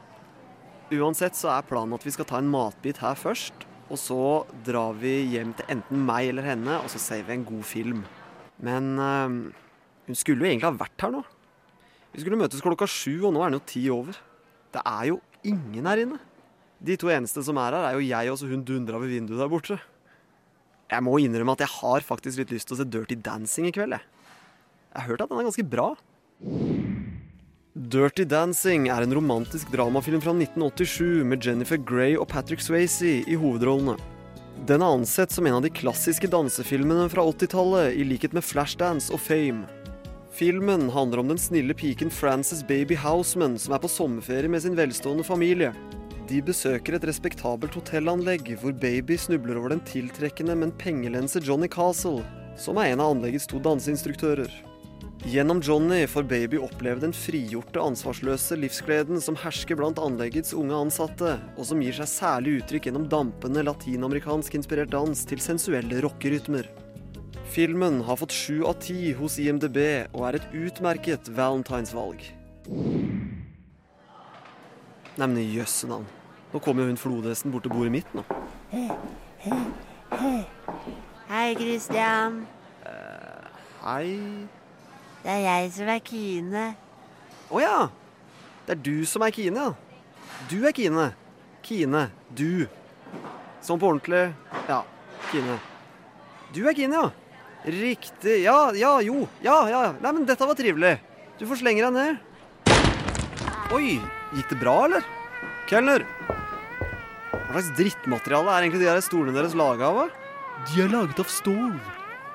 Uansett 0.94 1.36
så 1.38 1.50
er 1.54 1.66
planen 1.66 1.96
at 1.96 2.04
vi 2.06 2.12
skal 2.14 2.28
ta 2.28 2.38
en 2.38 2.50
matbit 2.50 3.00
her 3.02 3.18
først. 3.18 3.66
Og 3.92 4.00
så 4.00 4.22
drar 4.64 4.96
vi 4.96 5.12
hjem 5.34 5.52
til 5.58 5.74
enten 5.74 6.06
meg 6.06 6.30
eller 6.30 6.46
henne, 6.46 6.78
og 6.80 6.88
så 6.92 7.00
ser 7.02 7.26
vi 7.26 7.34
en 7.34 7.46
god 7.46 7.66
film. 7.68 8.04
Men 8.64 8.94
øh, 8.96 9.34
hun 10.06 10.18
skulle 10.18 10.44
jo 10.44 10.50
egentlig 10.50 10.68
ha 10.68 10.76
vært 10.76 11.06
her 11.06 11.14
nå. 11.14 11.22
Vi 12.14 12.22
skulle 12.22 12.38
møtes 12.38 12.62
klokka 12.62 12.86
sju, 12.90 13.24
og 13.26 13.34
nå 13.34 13.42
er 13.42 13.50
den 13.50 13.58
jo 13.58 13.66
ti 13.66 13.82
over. 13.90 14.18
Det 14.74 14.82
er 14.84 15.08
jo 15.10 15.18
ingen 15.46 15.88
her 15.88 16.04
inne. 16.04 16.20
De 16.84 16.96
to 17.00 17.10
eneste 17.10 17.42
som 17.46 17.58
er 17.58 17.74
her, 17.74 17.88
er 17.88 17.96
jo 17.96 18.06
jeg 18.06 18.30
og 18.32 18.38
så 18.38 18.48
hun 18.50 18.64
dundra 18.66 19.00
ved 19.02 19.14
vinduet 19.14 19.40
der 19.40 19.50
borte. 19.50 19.78
Jeg 20.92 21.02
må 21.02 21.16
innrømme 21.22 21.54
at 21.56 21.64
jeg 21.64 21.72
har 21.80 22.04
faktisk 22.04 22.42
litt 22.42 22.52
lyst 22.54 22.68
til 22.68 22.76
å 22.76 22.82
se 22.82 22.86
Dirty 22.86 23.16
Dancing 23.16 23.70
i 23.70 23.74
kveld, 23.74 23.96
jeg. 23.96 24.04
Jeg 24.94 25.00
har 25.00 25.08
hørt 25.10 25.24
at 25.24 25.30
den 25.32 25.40
er 25.40 25.48
ganske 25.48 25.66
bra. 25.66 25.88
Dirty 27.74 28.22
Dancing 28.30 28.86
er 28.92 29.02
en 29.02 29.14
romantisk 29.16 29.72
dramafilm 29.74 30.20
fra 30.22 30.34
1987 30.36 31.24
med 31.26 31.42
Jennifer 31.42 31.80
Grey 31.80 32.14
og 32.14 32.28
Patrick 32.30 32.62
Swayze 32.62 33.16
i 33.26 33.38
hovedrollene. 33.40 33.96
Den 34.68 34.84
er 34.84 34.94
ansett 34.94 35.34
som 35.34 35.48
en 35.48 35.58
av 35.58 35.64
de 35.64 35.72
klassiske 35.74 36.30
dansefilmene 36.30 37.08
fra 37.10 37.24
80-tallet, 37.26 37.96
i 37.98 38.06
likhet 38.06 38.36
med 38.36 38.46
Flashdance 38.46 39.10
og 39.12 39.18
Fame. 39.24 39.66
Filmen 40.34 40.90
handler 40.90 41.18
om 41.18 41.28
den 41.28 41.38
snille 41.38 41.74
piken 41.74 42.10
Frances 42.10 42.66
Baby 42.66 42.96
Houseman 42.98 43.54
som 43.58 43.76
er 43.76 43.78
på 43.78 43.86
sommerferie 43.86 44.50
med 44.50 44.64
sin 44.64 44.74
velstående 44.74 45.22
familie. 45.22 45.68
De 46.26 46.40
besøker 46.42 46.96
et 46.96 47.06
respektabelt 47.06 47.76
hotellanlegg 47.78 48.50
hvor 48.58 48.74
Baby 48.74 49.14
snubler 49.14 49.60
over 49.60 49.76
den 49.76 49.84
tiltrekkende, 49.86 50.56
men 50.58 50.74
pengelense 50.74 51.38
Johnny 51.38 51.70
Castle, 51.70 52.24
som 52.58 52.82
er 52.82 52.90
en 52.90 53.04
av 53.04 53.14
anleggets 53.14 53.46
to 53.46 53.62
danseinstruktører. 53.62 54.50
Gjennom 55.30 55.62
Johnny 55.62 56.02
får 56.10 56.26
Baby 56.26 56.58
oppleve 56.58 57.06
den 57.06 57.14
frigjorte, 57.14 57.78
ansvarsløse 57.78 58.58
livsgleden 58.58 59.22
som 59.22 59.38
hersker 59.38 59.78
blant 59.78 60.02
anleggets 60.02 60.50
unge 60.50 60.74
ansatte, 60.74 61.36
og 61.54 61.68
som 61.70 61.78
gir 61.78 61.94
seg 61.94 62.10
særlig 62.10 62.58
uttrykk 62.58 62.90
gjennom 62.90 63.06
dampende 63.06 63.62
latinamerikansk 63.70 64.58
inspirert 64.58 64.90
dans 64.90 65.28
til 65.30 65.46
sensuelle 65.46 66.02
rockerytmer. 66.02 66.66
Filmen 67.54 68.00
har 68.00 68.16
fått 68.16 68.32
sju 68.32 68.64
av 68.66 68.80
ti 68.82 69.12
hos 69.14 69.36
IMDb 69.38 69.76
og 70.10 70.24
er 70.26 70.40
et 70.40 70.54
utmerket 70.58 71.28
valentinsvalg. 71.36 72.24
Neimen 75.14 75.38
jøsse 75.54 75.86
navn. 75.86 76.08
Nå 76.50 76.58
kommer 76.64 76.90
hun 76.90 76.98
flodhesten 76.98 77.54
bort 77.54 77.62
til 77.68 77.70
bordet 77.70 77.94
mitt 77.94 78.10
nå. 78.10 78.26
Hei, 81.30 81.54
Christian. 81.54 82.42
Hei. 83.86 84.10
Det 85.22 85.30
er 85.38 85.42
jeg 85.46 85.72
som 85.78 85.94
er 85.94 86.04
Kine. 86.10 86.68
Å 87.54 87.62
ja! 87.62 87.80
Det 88.66 88.80
er 88.80 88.86
du 88.90 88.96
som 89.06 89.22
er 89.22 89.30
Kine, 89.38 89.70
ja. 89.70 89.72
Du 90.50 90.58
er 90.66 90.74
Kine. 90.74 91.12
Kine. 91.62 92.08
Du. 92.34 92.66
Sånn 93.62 93.78
på 93.78 93.94
ordentlig. 93.94 94.32
Ja. 94.66 94.82
Kine. 95.30 95.60
Du 96.50 96.64
er 96.66 96.74
Kine, 96.74 96.98
ja. 96.98 97.12
Riktig. 97.64 98.42
Ja, 98.44 98.72
ja, 98.76 98.98
jo. 99.00 99.24
Ja, 99.44 99.56
ja. 99.70 99.82
Nei, 100.02 100.12
men 100.12 100.26
dette 100.28 100.46
var 100.46 100.56
trivelig. 100.58 100.98
Du 101.40 101.46
får 101.48 101.62
slenge 101.62 101.84
deg 101.86 101.94
ned. 101.96 102.74
Oi, 103.74 103.96
gikk 104.36 104.50
det 104.52 104.58
bra, 104.60 104.74
eller? 104.86 105.06
Kelner! 105.70 106.04
Hva 107.32 107.62
slags 107.62 107.72
drittmateriale 107.78 108.52
er 108.52 108.66
egentlig 108.66 108.82
de 108.82 108.88
der 108.90 109.02
stolene 109.04 109.36
deres 109.36 109.54
laga 109.56 109.88
av? 109.88 110.12
De 110.68 110.82
er 110.84 110.90
laget 110.92 111.20
av 111.22 111.30
stål. 111.30 111.76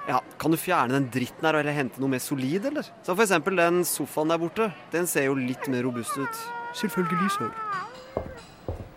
Ja, 0.09 0.21
Kan 0.41 0.51
du 0.51 0.57
fjerne 0.57 0.95
den 0.95 1.09
dritten 1.13 1.45
her 1.45 1.53
og 1.53 1.62
heller 1.62 1.75
hente 1.75 2.01
noe 2.01 2.09
mer 2.09 2.24
solid, 2.24 2.65
eller? 2.71 2.88
Så 3.05 3.13
for 3.13 3.25
eksempel 3.25 3.59
den 3.59 3.83
sofaen 3.86 4.31
der 4.33 4.41
borte. 4.41 4.71
Den 4.93 5.05
ser 5.12 5.27
jo 5.27 5.36
litt 5.38 5.67
mer 5.69 5.86
robust 5.86 6.17
ut. 6.17 6.41
Selvfølgelig, 6.79 7.29
sir. 7.36 7.51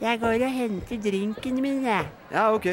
Jeg 0.03 0.19
går 0.23 0.47
og 0.47 0.57
henter 0.57 1.03
drinken 1.05 1.61
min, 1.63 1.85
jeg. 1.87 2.09
Ja, 2.33 2.49
ok. 2.55 2.73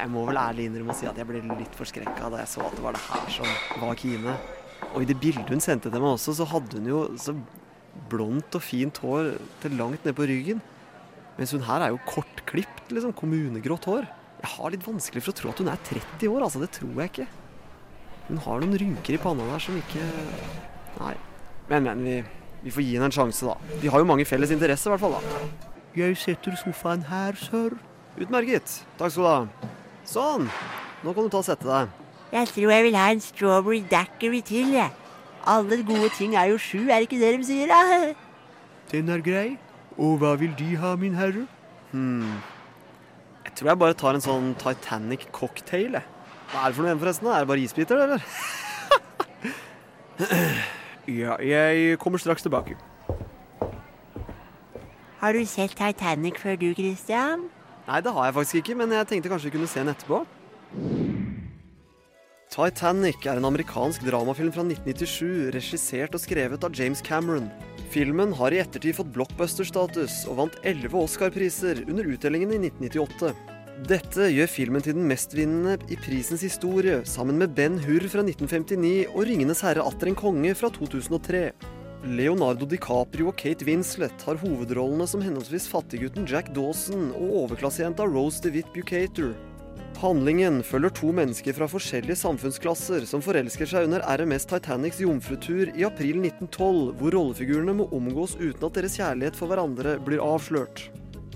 Jeg 0.00 0.08
må 0.08 0.22
vel 0.24 0.38
ærlig 0.40 0.66
innrømme 0.70 0.94
å 0.94 0.96
si 0.96 1.08
at 1.08 1.18
jeg 1.20 1.28
ble 1.28 1.42
litt 1.44 1.74
forskrekka 1.76 2.30
da 2.32 2.40
jeg 2.40 2.48
så 2.54 2.62
at 2.64 2.76
det 2.76 2.84
var 2.84 2.96
det 2.96 3.02
her 3.04 3.32
som 3.34 3.82
var 3.82 3.98
Kine. 4.00 4.36
Og 4.94 5.02
i 5.04 5.08
det 5.10 5.18
bildet 5.20 5.50
hun 5.52 5.60
sendte 5.60 5.90
til 5.92 6.00
meg 6.00 6.14
også, 6.14 6.34
så 6.38 6.46
hadde 6.48 6.80
hun 6.80 6.88
jo 6.88 7.00
så 7.20 7.34
blondt 8.10 8.56
og 8.56 8.64
fint 8.64 9.00
hår 9.02 9.34
til 9.60 9.76
langt 9.76 10.06
ned 10.06 10.16
på 10.16 10.28
ryggen. 10.30 10.62
Mens 11.36 11.52
hun 11.54 11.66
her 11.66 11.84
er 11.84 11.92
jo 11.92 12.00
kortklipt, 12.08 12.88
liksom. 12.92 13.12
Kommunegrått 13.16 13.88
hår. 13.90 14.08
Jeg 14.40 14.52
har 14.54 14.72
litt 14.72 14.86
vanskelig 14.86 15.22
for 15.24 15.32
å 15.32 15.36
tro 15.36 15.52
at 15.52 15.60
hun 15.60 15.70
er 15.72 15.84
30 15.88 16.32
år, 16.32 16.46
altså. 16.46 16.62
Det 16.64 16.72
tror 16.78 17.02
jeg 17.02 17.12
ikke. 17.12 17.28
Hun 18.30 18.42
har 18.46 18.62
noen 18.62 18.80
rynker 18.80 19.16
i 19.16 19.20
panna 19.20 19.46
der 19.48 19.62
som 19.62 19.78
ikke 19.78 20.04
Nei. 21.00 21.14
Men, 21.70 21.86
men, 21.86 22.00
vi, 22.04 22.16
vi 22.64 22.72
får 22.74 22.84
gi 22.84 22.96
henne 22.96 23.08
en 23.08 23.14
sjanse, 23.14 23.46
da. 23.46 23.76
Vi 23.80 23.92
har 23.92 24.02
jo 24.02 24.08
mange 24.08 24.26
felles 24.28 24.52
interesser, 24.52 24.90
i 24.90 24.96
hvert 24.96 25.04
fall. 25.04 25.20
da. 25.20 25.68
Jeg 25.96 26.18
setter 26.20 26.58
sofaen 26.60 27.06
her, 27.08 27.38
sir. 27.38 27.78
Utmerket. 28.20 28.80
Takk 28.98 29.14
skal 29.14 29.22
du 29.22 29.28
ha. 29.30 29.78
Sånn. 30.06 30.48
Nå 31.04 31.14
kan 31.14 31.26
du 31.26 31.32
ta 31.32 31.40
og 31.40 31.46
sette 31.46 31.66
deg. 31.66 31.88
Jeg 32.30 32.48
tror 32.52 32.70
jeg 32.72 32.84
vil 32.86 32.96
ha 32.98 33.06
en 33.10 33.20
strawberry 33.24 33.80
daiquiri 33.90 34.40
til, 34.46 34.72
jeg. 34.76 34.90
Alle 35.48 35.80
gode 35.86 36.10
ting 36.16 36.36
er 36.36 36.50
jo 36.52 36.58
sju, 36.60 36.84
er 36.88 37.00
det 37.00 37.08
ikke 37.08 37.20
det 37.20 37.32
de 37.38 37.46
sier, 37.48 37.70
da? 37.70 38.14
Den 38.92 39.08
er 39.10 39.22
grei. 39.24 39.48
Og 40.00 40.18
hva 40.20 40.34
vil 40.40 40.52
De 40.58 40.76
ha, 40.80 40.94
min 40.96 41.14
herre? 41.18 41.46
Hmm. 41.90 42.38
Jeg 43.44 43.56
tror 43.58 43.72
jeg 43.72 43.80
bare 43.82 43.96
tar 43.98 44.14
en 44.16 44.24
sånn 44.24 44.52
Titanic 44.60 45.26
cocktail. 45.34 45.98
jeg. 45.98 46.06
Hva 46.50 46.64
er 46.64 46.70
det 46.70 46.76
for 46.76 46.82
noe 46.84 46.90
igjen, 46.90 47.00
forresten? 47.02 47.30
Er 47.30 47.44
det 47.44 47.50
bare 47.50 47.64
isbiter, 47.64 48.04
eller? 48.04 48.20
ja, 51.20 51.36
jeg 51.42 51.98
kommer 52.02 52.18
straks 52.22 52.42
tilbake. 52.46 52.76
Har 55.20 55.36
du 55.36 55.44
sett 55.44 55.74
Titanic 55.76 56.38
før 56.40 56.56
du, 56.60 56.70
Christian? 56.74 57.48
Nei, 57.90 57.98
det 58.06 58.12
har 58.14 58.28
jeg 58.28 58.34
faktisk 58.36 58.58
ikke, 58.60 58.74
men 58.78 58.92
jeg 58.94 59.06
tenkte 59.10 59.30
kanskje 59.32 59.48
vi 59.48 59.56
kunne 59.56 59.66
se 59.70 59.80
den 59.82 59.90
etterpå. 59.90 60.20
Titanic 62.50 63.26
er 63.26 63.40
en 63.40 63.48
amerikansk 63.48 64.04
dramafilm 64.06 64.52
fra 64.54 64.62
1997, 64.62 65.50
regissert 65.56 66.14
og 66.14 66.22
skrevet 66.22 66.66
av 66.66 66.76
James 66.78 67.02
Cameron. 67.02 67.48
Filmen 67.90 68.36
har 68.38 68.54
i 68.54 68.60
ettertid 68.62 68.94
fått 68.94 69.10
blockbuster-status 69.16 70.20
og 70.30 70.38
vant 70.38 70.60
elleve 70.62 71.02
Oscar-priser 71.02 71.82
under 71.88 72.06
utdelingen 72.12 72.54
i 72.54 72.60
1998. 72.68 73.32
Dette 73.90 74.30
gjør 74.36 74.54
filmen 74.54 74.86
til 74.86 74.94
den 74.94 75.10
mestvinnende 75.10 75.74
i 75.90 75.98
prisens 75.98 76.46
historie, 76.46 77.00
sammen 77.08 77.42
med 77.42 77.58
Ben 77.58 77.80
Hur 77.82 78.06
fra 78.12 78.22
1959 78.22 79.08
og 79.08 79.26
Ringenes 79.26 79.66
herre 79.66 79.82
atter 79.90 80.12
en 80.12 80.18
konge 80.22 80.54
fra 80.54 80.70
2003. 80.78 81.48
Leonardo 82.00 82.64
DiCaprio 82.64 83.28
og 83.28 83.36
Kate 83.36 83.66
Winslet 83.68 84.22
har 84.24 84.38
hovedrollene 84.40 85.04
som 85.08 85.20
henholdsvis 85.20 85.66
fattiggutten 85.68 86.24
Jack 86.28 86.48
Dawson 86.56 87.10
og 87.12 87.34
overklassejenta 87.42 88.06
Rose 88.08 88.40
DeWitt 88.40 88.70
Bucater. 88.72 89.34
Handlingen 90.00 90.62
følger 90.64 90.94
to 90.96 91.10
mennesker 91.12 91.52
fra 91.52 91.66
forskjellige 91.68 92.16
samfunnsklasser 92.22 93.04
som 93.08 93.20
forelsker 93.20 93.68
seg 93.68 93.84
under 93.84 94.04
RMS 94.08 94.48
Titanics 94.48 95.02
jomfrutur 95.04 95.68
i 95.74 95.84
april 95.84 96.22
1912, 96.22 96.94
hvor 96.96 97.12
rollefigurene 97.12 97.74
må 97.82 97.88
omgås 97.92 98.32
uten 98.40 98.64
at 98.64 98.78
deres 98.78 98.96
kjærlighet 98.96 99.36
for 99.36 99.52
hverandre 99.52 99.98
blir 100.06 100.22
avslørt. 100.24 100.86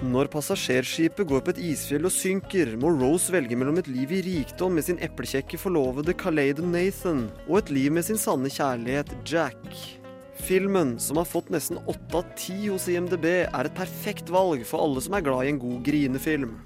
Når 0.01 0.31
passasjerskipet 0.33 1.29
går 1.29 1.45
på 1.45 1.53
et 1.53 1.61
isfjell 1.75 2.09
og 2.09 2.15
synker, 2.15 2.73
må 2.81 2.95
Rose 2.97 3.35
velge 3.35 3.59
mellom 3.61 3.83
et 3.83 3.91
liv 3.93 4.17
i 4.17 4.23
rikdom 4.31 4.81
med 4.81 4.89
sin 4.89 5.03
eplekjekke 5.05 5.61
forlovede 5.61 6.17
Kaleidon 6.17 6.73
Nathan 6.73 7.27
og 7.45 7.61
et 7.61 7.75
liv 7.77 7.93
med 7.93 8.09
sin 8.09 8.21
sanne 8.21 8.49
kjærlighet 8.53 9.13
Jack. 9.29 10.03
Filmen, 10.43 10.99
som 11.01 11.17
har 11.17 11.25
fått 11.29 11.51
nesten 11.55 11.79
åtte 11.87 12.19
av 12.19 12.31
ti 12.37 12.67
hos 12.67 12.89
IMDb, 12.91 13.25
er 13.47 13.69
et 13.69 13.77
perfekt 13.77 14.31
valg 14.35 14.65
for 14.67 14.83
alle 14.83 15.03
som 15.05 15.15
er 15.15 15.25
glad 15.25 15.47
i 15.47 15.53
en 15.55 15.61
god 15.63 15.83
grinefilm. 15.87 16.57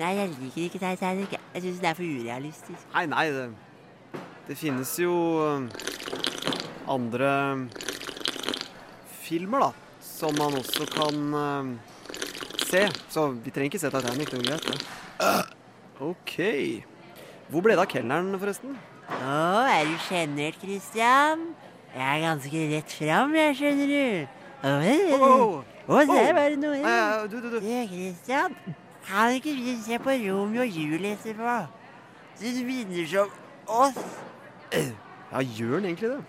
Nei, 0.00 0.14
jeg 0.16 0.32
liker 0.32 0.64
ikke 0.64 0.80
Titanic. 0.80 1.32
jeg. 1.32 1.40
Jeg 1.54 1.62
syns 1.62 1.80
det 1.82 1.88
er 1.90 1.98
for 1.98 2.08
urealistisk. 2.08 2.84
Nei, 2.94 3.04
nei, 3.12 3.24
det, 3.36 4.20
det 4.48 4.56
finnes 4.58 4.92
jo 4.98 5.14
øh, 5.44 5.66
andre 6.88 7.30
filmer, 9.22 9.68
da, 9.68 9.98
som 10.04 10.34
man 10.40 10.56
også 10.58 10.88
kan 10.90 11.34
øh, 11.34 11.74
se. 12.64 12.86
Så 13.12 13.28
vi 13.36 13.52
trenger 13.52 13.70
ikke 13.70 13.82
se 13.82 13.92
Titanic, 13.92 14.30
det 14.30 14.40
går 14.40 14.48
greit, 14.48 14.70
det. 14.72 14.80
OK. 16.00 16.36
Hvor 17.50 17.62
ble 17.62 17.76
det 17.76 17.84
av 17.84 17.90
kelneren, 17.92 18.32
forresten? 18.40 18.78
Å, 19.10 19.66
er 19.68 19.88
du 19.90 19.96
sjenert, 20.06 20.56
Christian? 20.62 21.50
Jeg 21.94 22.06
er 22.16 22.20
ganske 22.22 22.62
rett 22.76 22.92
fram, 23.00 23.34
jeg, 23.34 23.56
skjønner 23.58 23.90
du. 23.90 24.36
Å, 24.60 25.64
oh, 25.88 26.02
der 26.06 26.32
var 26.36 26.52
det 26.52 26.58
noe. 26.60 26.78
Uh, 26.84 27.24
du, 27.30 27.40
du, 27.42 27.48
du. 27.56 27.58
Kristian, 27.90 28.54
kan 29.08 29.34
ikke 29.34 29.54
vi 29.56 29.74
se 29.82 29.98
på 29.98 30.14
Romeo 30.22 30.62
og 30.62 30.76
Julie 30.78 31.16
etterpå? 31.16 31.56
Du 32.40 32.46
minner 32.68 33.08
som 33.10 33.32
oss. 33.66 33.98
Ja, 34.70 35.42
gjør 35.42 35.80
den 35.80 35.90
egentlig 35.90 36.12
det? 36.14 36.20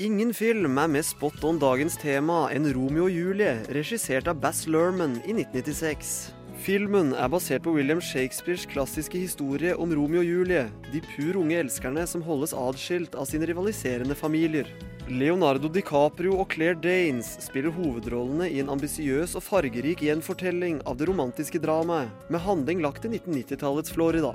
Ingen 0.00 0.34
film 0.34 0.78
er 0.78 0.86
mer 0.88 1.04
spot 1.04 1.44
on 1.44 1.60
dagens 1.60 1.98
tema 2.00 2.46
enn 2.54 2.66
Romeo 2.74 3.06
og 3.06 3.14
Julie, 3.14 3.58
regissert 3.70 4.30
av 4.32 4.40
Bass 4.42 4.64
Lerman 4.66 5.20
i 5.26 5.36
1996. 5.36 6.39
Filmen 6.60 7.14
er 7.16 7.30
basert 7.32 7.62
på 7.64 7.72
William 7.72 8.02
Shakespeares 8.04 8.66
klassiske 8.68 9.16
historie 9.16 9.72
om 9.80 9.94
Romeo 9.96 10.20
og 10.20 10.26
Julie, 10.28 10.66
de 10.92 11.00
pur 11.00 11.38
unge 11.40 11.56
elskerne 11.56 12.02
som 12.04 12.20
holdes 12.26 12.52
adskilt 12.52 13.14
av 13.16 13.24
sine 13.30 13.46
rivaliserende 13.48 14.12
familier. 14.18 14.68
Leonardo 15.08 15.70
DiCaprio 15.72 16.34
og 16.36 16.52
Claire 16.52 16.76
Danes 16.76 17.30
spiller 17.46 17.72
hovedrollene 17.72 18.50
i 18.52 18.58
en 18.60 18.68
ambisiøs 18.74 19.38
og 19.40 19.44
fargerik 19.46 20.04
gjenfortelling 20.04 20.82
av 20.84 20.98
det 21.00 21.08
romantiske 21.08 21.62
dramaet, 21.64 22.12
med 22.28 22.44
handling 22.44 22.84
lagt 22.84 23.06
til 23.06 23.16
1990-tallets 23.16 23.94
Florida. 23.96 24.34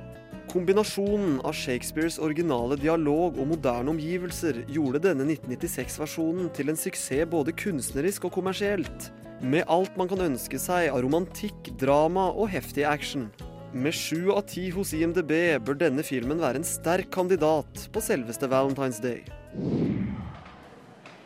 Kombinasjonen 0.50 1.38
av 1.46 1.54
Shakespeares 1.54 2.18
originale 2.18 2.80
dialog 2.82 3.38
og 3.38 3.52
moderne 3.54 3.94
omgivelser 3.94 4.64
gjorde 4.66 5.04
denne 5.06 5.30
1996-versjonen 5.30 6.50
til 6.58 6.74
en 6.74 6.82
suksess 6.88 7.30
både 7.30 7.54
kunstnerisk 7.54 8.26
og 8.26 8.34
kommersielt, 8.40 9.12
med 9.42 9.66
alt 9.72 9.98
man 10.00 10.08
kan 10.12 10.22
ønske 10.30 10.60
seg 10.62 10.90
av 10.92 11.02
romantikk, 11.04 11.74
drama 11.80 12.30
og 12.32 12.50
heftig 12.54 12.86
action. 12.88 13.28
Med 13.76 13.96
sju 13.96 14.32
av 14.32 14.46
ti 14.48 14.70
hos 14.72 14.94
IMDb 14.96 15.34
bør 15.66 15.76
denne 15.80 16.04
filmen 16.08 16.40
være 16.40 16.62
en 16.62 16.68
sterk 16.68 17.10
kandidat 17.12 17.88
på 17.92 18.04
selveste 18.04 18.48
Valentine's 18.48 19.02
Day. 19.04 19.26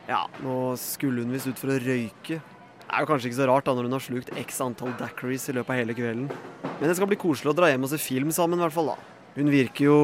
Ja, 0.09 0.23
nå 0.41 0.73
skulle 0.81 1.21
hun 1.21 1.35
visst 1.35 1.51
ut 1.51 1.61
for 1.61 1.69
å 1.69 1.77
røyke. 1.77 2.39
Det 2.39 2.95
er 2.97 3.05
jo 3.05 3.09
kanskje 3.11 3.29
ikke 3.29 3.37
så 3.37 3.45
rart 3.51 3.67
da 3.69 3.75
når 3.77 3.85
hun 3.85 3.93
har 3.93 4.01
slukt 4.01 4.31
x 4.41 4.57
antall 4.65 4.95
daiquiris 4.97 5.45
i 5.51 5.53
løpet 5.59 5.75
av 5.75 5.77
hele 5.83 5.93
kvelden. 5.93 6.31
Men 6.79 6.87
det 6.89 6.95
skal 6.97 7.11
bli 7.11 7.19
koselig 7.21 7.51
å 7.51 7.57
dra 7.59 7.69
hjem 7.69 7.85
og 7.85 7.91
se 7.91 8.01
film 8.01 8.33
sammen, 8.33 8.57
i 8.57 8.65
hvert 8.65 8.73
fall. 8.73 8.95
da. 8.95 9.19
Hun 9.35 9.53
virker 9.53 9.85
jo 9.85 9.99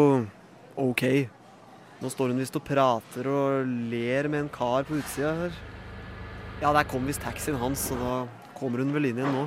OK. 0.77 1.05
Nå 2.03 2.11
står 2.13 2.35
hun 2.35 2.43
visst 2.43 2.59
og 2.59 2.67
prater 2.67 3.31
og 3.31 3.71
ler 3.89 4.29
med 4.29 4.45
en 4.45 4.51
kar 4.53 4.85
på 4.85 4.99
utsida 4.99 5.33
her. 5.39 5.57
Ja, 6.65 6.71
der 6.73 6.81
kom 6.89 7.03
visst 7.05 7.21
taxien 7.21 7.59
hans, 7.61 7.77
så 7.91 7.95
da 7.99 8.11
kommer 8.57 8.81
hun 8.81 8.89
vel 8.89 9.05
inn 9.11 9.19
igjen 9.19 9.35
nå. 9.35 9.43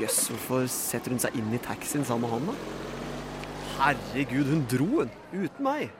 Jøss, 0.00 0.30
hvorfor 0.30 0.62
setter 0.72 1.12
hun 1.12 1.18
seg 1.20 1.34
inn 1.36 1.50
i 1.52 1.58
taxien 1.60 2.00
sammen 2.08 2.24
med 2.24 2.30
han, 2.32 2.46
da? 2.48 2.54
Herregud, 3.74 4.48
hun 4.48 4.62
dro, 4.70 4.86
hun. 5.02 5.10
Uten 5.34 5.66
meg. 5.66 5.90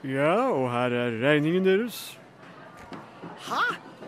Ja, 0.00 0.48
og 0.48 0.70
her 0.72 0.96
er 0.96 1.18
regningen 1.20 1.60
deres. 1.66 2.16
Hæ? 3.44 3.60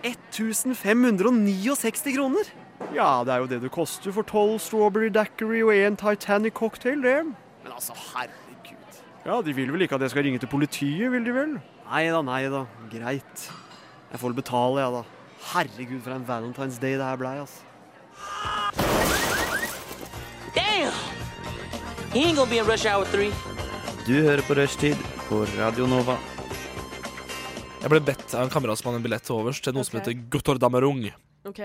1569 0.09 2.16
kroner? 2.16 2.49
Ja, 2.97 3.21
det 3.28 3.35
er 3.35 3.45
jo 3.45 3.50
det 3.50 3.59
det 3.66 3.73
koster 3.75 4.16
for 4.16 4.25
tolv 4.25 4.57
strawberry 4.64 5.11
daiquiri 5.12 5.61
og 5.66 5.75
én 5.76 6.00
Titanic 6.00 6.57
cocktail, 6.57 7.05
det. 7.05 7.26
Men 7.26 7.75
altså, 7.75 7.93
herregud. 8.14 9.02
Ja, 9.26 9.43
de 9.45 9.52
vil 9.52 9.69
vel 9.76 9.85
ikke 9.85 10.00
at 10.00 10.07
jeg 10.07 10.14
skal 10.16 10.25
ringe 10.31 10.40
til 10.40 10.49
politiet, 10.49 11.12
vil 11.12 11.28
de 11.28 11.37
vel? 11.37 11.61
Nei 11.90 12.09
da, 12.09 12.25
nei 12.25 12.49
da. 12.49 12.64
Greit. 12.88 13.50
Jeg 14.14 14.25
får 14.25 14.33
vel 14.33 14.40
betale, 14.40 14.81
jeg, 14.81 14.97
da. 14.97 15.05
Herregud, 15.53 16.00
for 16.03 16.15
en 16.17 16.25
Valentine's 16.26 16.79
Day 16.83 16.97
det 16.99 17.07
her 17.07 17.19
blei, 17.21 17.37
altså. 17.38 17.62
Damn! 20.57 20.95
He 22.12 22.25
ain't 22.25 22.37
gonna 22.37 22.50
be 22.50 22.59
in 22.59 22.67
rush 22.67 22.87
hour 22.88 23.05
three. 23.12 23.31
Du 24.07 24.15
hører 24.23 24.43
på 24.47 24.55
Rushtid 24.59 24.99
på 25.29 25.45
Radio 25.59 25.87
Nova. 25.91 26.17
Jeg 27.83 27.93
ble 27.93 28.00
bedt 28.09 28.35
av 28.35 28.45
en 28.47 28.50
kamerat 28.50 28.81
som 28.81 28.88
hadde 28.91 29.00
en 29.03 29.07
billett 29.07 29.26
til 29.26 29.37
overs 29.37 29.61
til 29.62 29.75
noe 29.76 29.87
som 29.87 29.99
heter 29.99 30.15
heter 30.15 30.29
Gottordammerung. 30.35 31.05
Ok. 31.47 31.61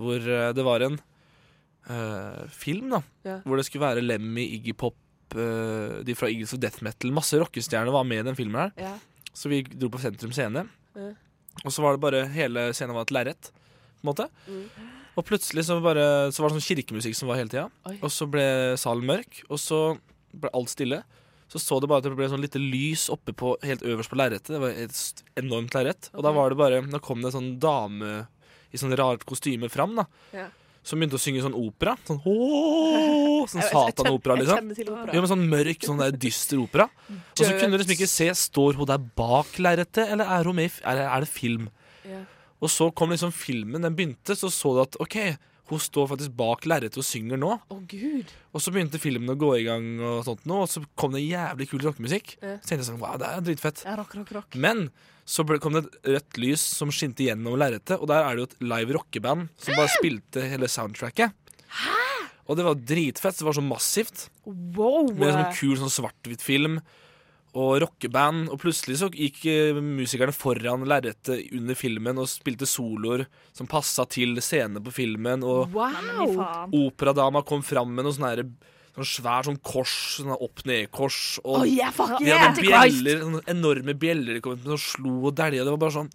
Hvor 0.00 0.24
eh, 0.24 0.50
det 0.56 0.64
var 0.64 0.84
en 0.86 0.96
eh, 0.96 2.42
film, 2.56 2.92
da. 2.94 3.00
Ja. 3.26 3.38
Hvor 3.44 3.60
det 3.60 3.66
skulle 3.68 3.84
være 3.84 4.04
Lemmy, 4.04 4.46
Iggy 4.56 4.72
Pop, 4.72 4.96
eh, 5.36 6.00
de 6.06 6.16
fra 6.16 6.30
Eagles 6.32 6.54
of 6.56 6.62
Death 6.62 6.84
Metal. 6.86 7.12
Masse 7.12 7.40
rockestjerner 7.40 7.92
var 7.92 8.08
med 8.08 8.22
i 8.22 8.28
den 8.30 8.38
filmen 8.38 8.62
her. 8.62 8.72
Ja. 8.80 8.94
Så 9.36 9.52
vi 9.52 9.60
dro 9.68 9.90
på 9.92 10.00
Sentrum 10.00 10.32
Scene. 10.32 10.64
Ja. 10.96 11.10
Og 11.64 11.72
så 11.74 11.82
var 11.84 11.96
det 11.96 12.02
bare 12.04 12.24
hele 12.32 12.70
scenen 12.76 12.96
var 12.96 13.08
et 13.08 13.14
lerret. 13.14 13.50
på 14.00 14.06
en 14.06 14.10
måte. 14.12 14.28
Og 15.18 15.26
plutselig 15.26 15.66
så, 15.66 15.76
bare, 15.84 16.30
så 16.32 16.40
var 16.42 16.50
det 16.52 16.60
sånn 16.60 16.68
kirkemusikk 16.70 17.16
som 17.18 17.28
var 17.28 17.40
hele 17.40 17.50
tida. 17.52 17.66
Og 18.00 18.10
så 18.14 18.28
ble 18.30 18.44
salen 18.80 19.04
mørk, 19.08 19.42
og 19.50 19.58
så 19.60 19.80
ble 20.32 20.52
alt 20.56 20.72
stille. 20.72 21.02
Så 21.50 21.58
så 21.58 21.80
det 21.82 21.88
bare 21.90 21.98
at 21.98 22.06
det 22.06 22.14
ble 22.14 22.28
sånn 22.30 22.44
lite 22.44 22.62
lys 22.62 23.08
oppe 23.10 23.34
på, 23.34 23.56
helt 23.66 23.82
øverst 23.82 24.12
på 24.12 24.16
lerretet. 24.20 24.52
Det 24.54 24.60
var 24.62 24.70
et 24.70 25.22
enormt 25.42 25.74
lerret. 25.74 26.08
Og 26.14 26.22
da 26.22 26.30
var 26.32 26.52
det 26.52 26.60
bare 26.60 26.78
Da 26.86 27.00
kom 27.02 27.20
det 27.20 27.32
en 27.32 27.38
sånn 27.40 27.52
dame 27.60 28.28
i 28.70 28.78
sånn 28.78 28.94
rart 28.96 29.26
kostyme 29.26 29.68
fram, 29.68 29.96
da. 29.98 30.06
Ja. 30.32 30.46
Som 30.86 31.00
begynte 31.00 31.18
å 31.18 31.20
synge 31.20 31.42
sånn 31.44 31.56
opera. 31.58 31.92
Sånn, 32.08 32.22
«Åh», 32.24 33.44
sånn 33.50 33.66
satanopera, 33.68 34.38
liksom. 34.40 34.70
opera. 34.72 35.12
Ja, 35.12 35.20
men 35.20 35.28
sånn 35.28 35.44
mørk, 35.50 35.84
sånn 35.84 36.00
der 36.00 36.16
dyster 36.16 36.62
opera. 36.62 36.88
Og 37.10 37.42
så 37.42 37.52
kunne 37.52 37.74
du 37.74 37.82
liksom 37.82 37.96
ikke 37.98 38.08
se 38.10 38.30
Står 38.40 38.78
hun 38.78 38.88
der 38.88 39.02
bak 39.20 39.58
lerretet, 39.60 40.06
eller 40.08 40.24
er, 40.24 40.48
hun 40.48 40.56
med, 40.56 40.70
i 40.70 40.86
er, 40.88 41.02
er 41.04 41.26
det 41.26 41.30
film? 41.30 41.68
Ja. 42.08 42.22
Og 42.60 42.72
så 42.72 42.90
kom 42.96 43.12
liksom 43.12 43.32
filmen, 43.32 43.84
den 43.84 43.96
begynte, 43.96 44.36
så 44.36 44.50
så 44.52 44.74
du 44.76 44.82
at 44.84 44.98
OK, 45.00 45.16
hun 45.70 45.82
står 45.82 46.08
faktisk 46.10 46.34
bak 46.38 46.66
lerretet 46.68 46.98
og 47.00 47.06
synger 47.06 47.40
nå. 47.40 47.52
Å, 47.56 47.78
gud. 47.90 48.32
Og 48.50 48.62
så 48.64 48.72
begynte 48.74 49.00
filmen 49.02 49.32
å 49.32 49.38
gå 49.38 49.52
i 49.60 49.64
gang, 49.68 49.86
og 50.02 50.24
sånt 50.26 50.42
nå, 50.50 50.64
og 50.64 50.70
så 50.70 50.82
kom 50.98 51.14
det 51.16 51.22
jævlig 51.24 51.68
kul 51.70 51.84
rockemusikk. 51.86 52.34
Ja. 52.40 52.56
Så 52.58 52.72
tenkte 52.72 52.80
jeg 52.82 52.88
sånn, 52.90 53.00
wow, 53.02 53.16
det 53.20 53.30
er 53.30 53.46
dritfett. 53.46 53.84
Ja, 53.86 53.96
rock, 54.00 54.16
rock, 54.18 54.32
rock. 54.36 54.58
Men 54.58 54.88
så 55.30 55.46
ble, 55.46 55.60
kom 55.62 55.76
det 55.76 55.84
et 55.86 56.14
rødt 56.16 56.40
lys 56.42 56.64
som 56.80 56.90
skinte 56.94 57.26
gjennom 57.26 57.58
lerretet, 57.60 57.98
og 58.00 58.10
der 58.10 58.24
er 58.26 58.34
det 58.34 58.42
jo 58.42 58.48
et 58.50 58.64
live 58.72 58.96
rockeband 58.98 59.50
som 59.60 59.78
bare 59.78 59.92
spilte 59.94 60.48
hele 60.50 60.70
soundtracket. 60.70 61.36
Og 62.50 62.56
det 62.58 62.64
var 62.66 62.80
dritfett. 62.82 63.36
Det 63.38 63.46
var 63.46 63.54
så 63.54 63.62
massivt. 63.62 64.24
Wow. 64.42 65.12
Med 65.14 65.36
sånn 65.36 65.52
kul 65.54 65.76
sånn 65.78 65.92
svart-hvitt 66.00 66.42
film 66.42 66.80
og 67.58 67.80
rockeband. 67.82 68.48
Og 68.52 68.60
plutselig 68.62 68.98
så 69.00 69.08
gikk 69.10 69.44
eh, 69.50 69.78
musikerne 69.82 70.34
foran 70.36 70.84
lerretet 70.88 71.48
under 71.56 71.74
filmen 71.78 72.20
og 72.22 72.28
spilte 72.30 72.68
soloer 72.68 73.26
som 73.56 73.66
passa 73.70 74.06
til 74.10 74.36
scenene 74.42 74.82
på 74.84 74.92
filmen. 74.94 75.42
Og 75.46 75.72
Wow. 75.74 76.68
operadama 76.86 77.42
kom 77.46 77.62
fram 77.66 77.94
med 77.94 78.06
noe 78.06 78.16
sånn 78.16 78.28
herre 78.30 78.50
Sånn 78.90 79.06
svær 79.06 79.44
sånn 79.46 79.58
kors, 79.62 79.92
sånn 80.18 80.32
opp-ned-kors. 80.34 81.38
Og 81.44 81.60
Oh, 81.60 81.64
yeah, 81.64 81.92
fuck 81.94 82.16
de 82.18 82.26
hadde 82.34 82.64
yeah. 82.66 82.82
bjeller, 82.82 83.20
sånne 83.22 83.42
enorme 83.46 83.94
bjeller 83.94 84.34
de 84.34 84.40
kom 84.42 84.56
ut 84.58 84.64
med, 84.66 84.72
som 84.74 84.82
slo 84.82 85.12
og 85.30 85.36
dælja. 85.38 85.62
Det 85.62 85.70
var 85.70 85.78
bare 85.78 85.94
sånn 85.94 86.10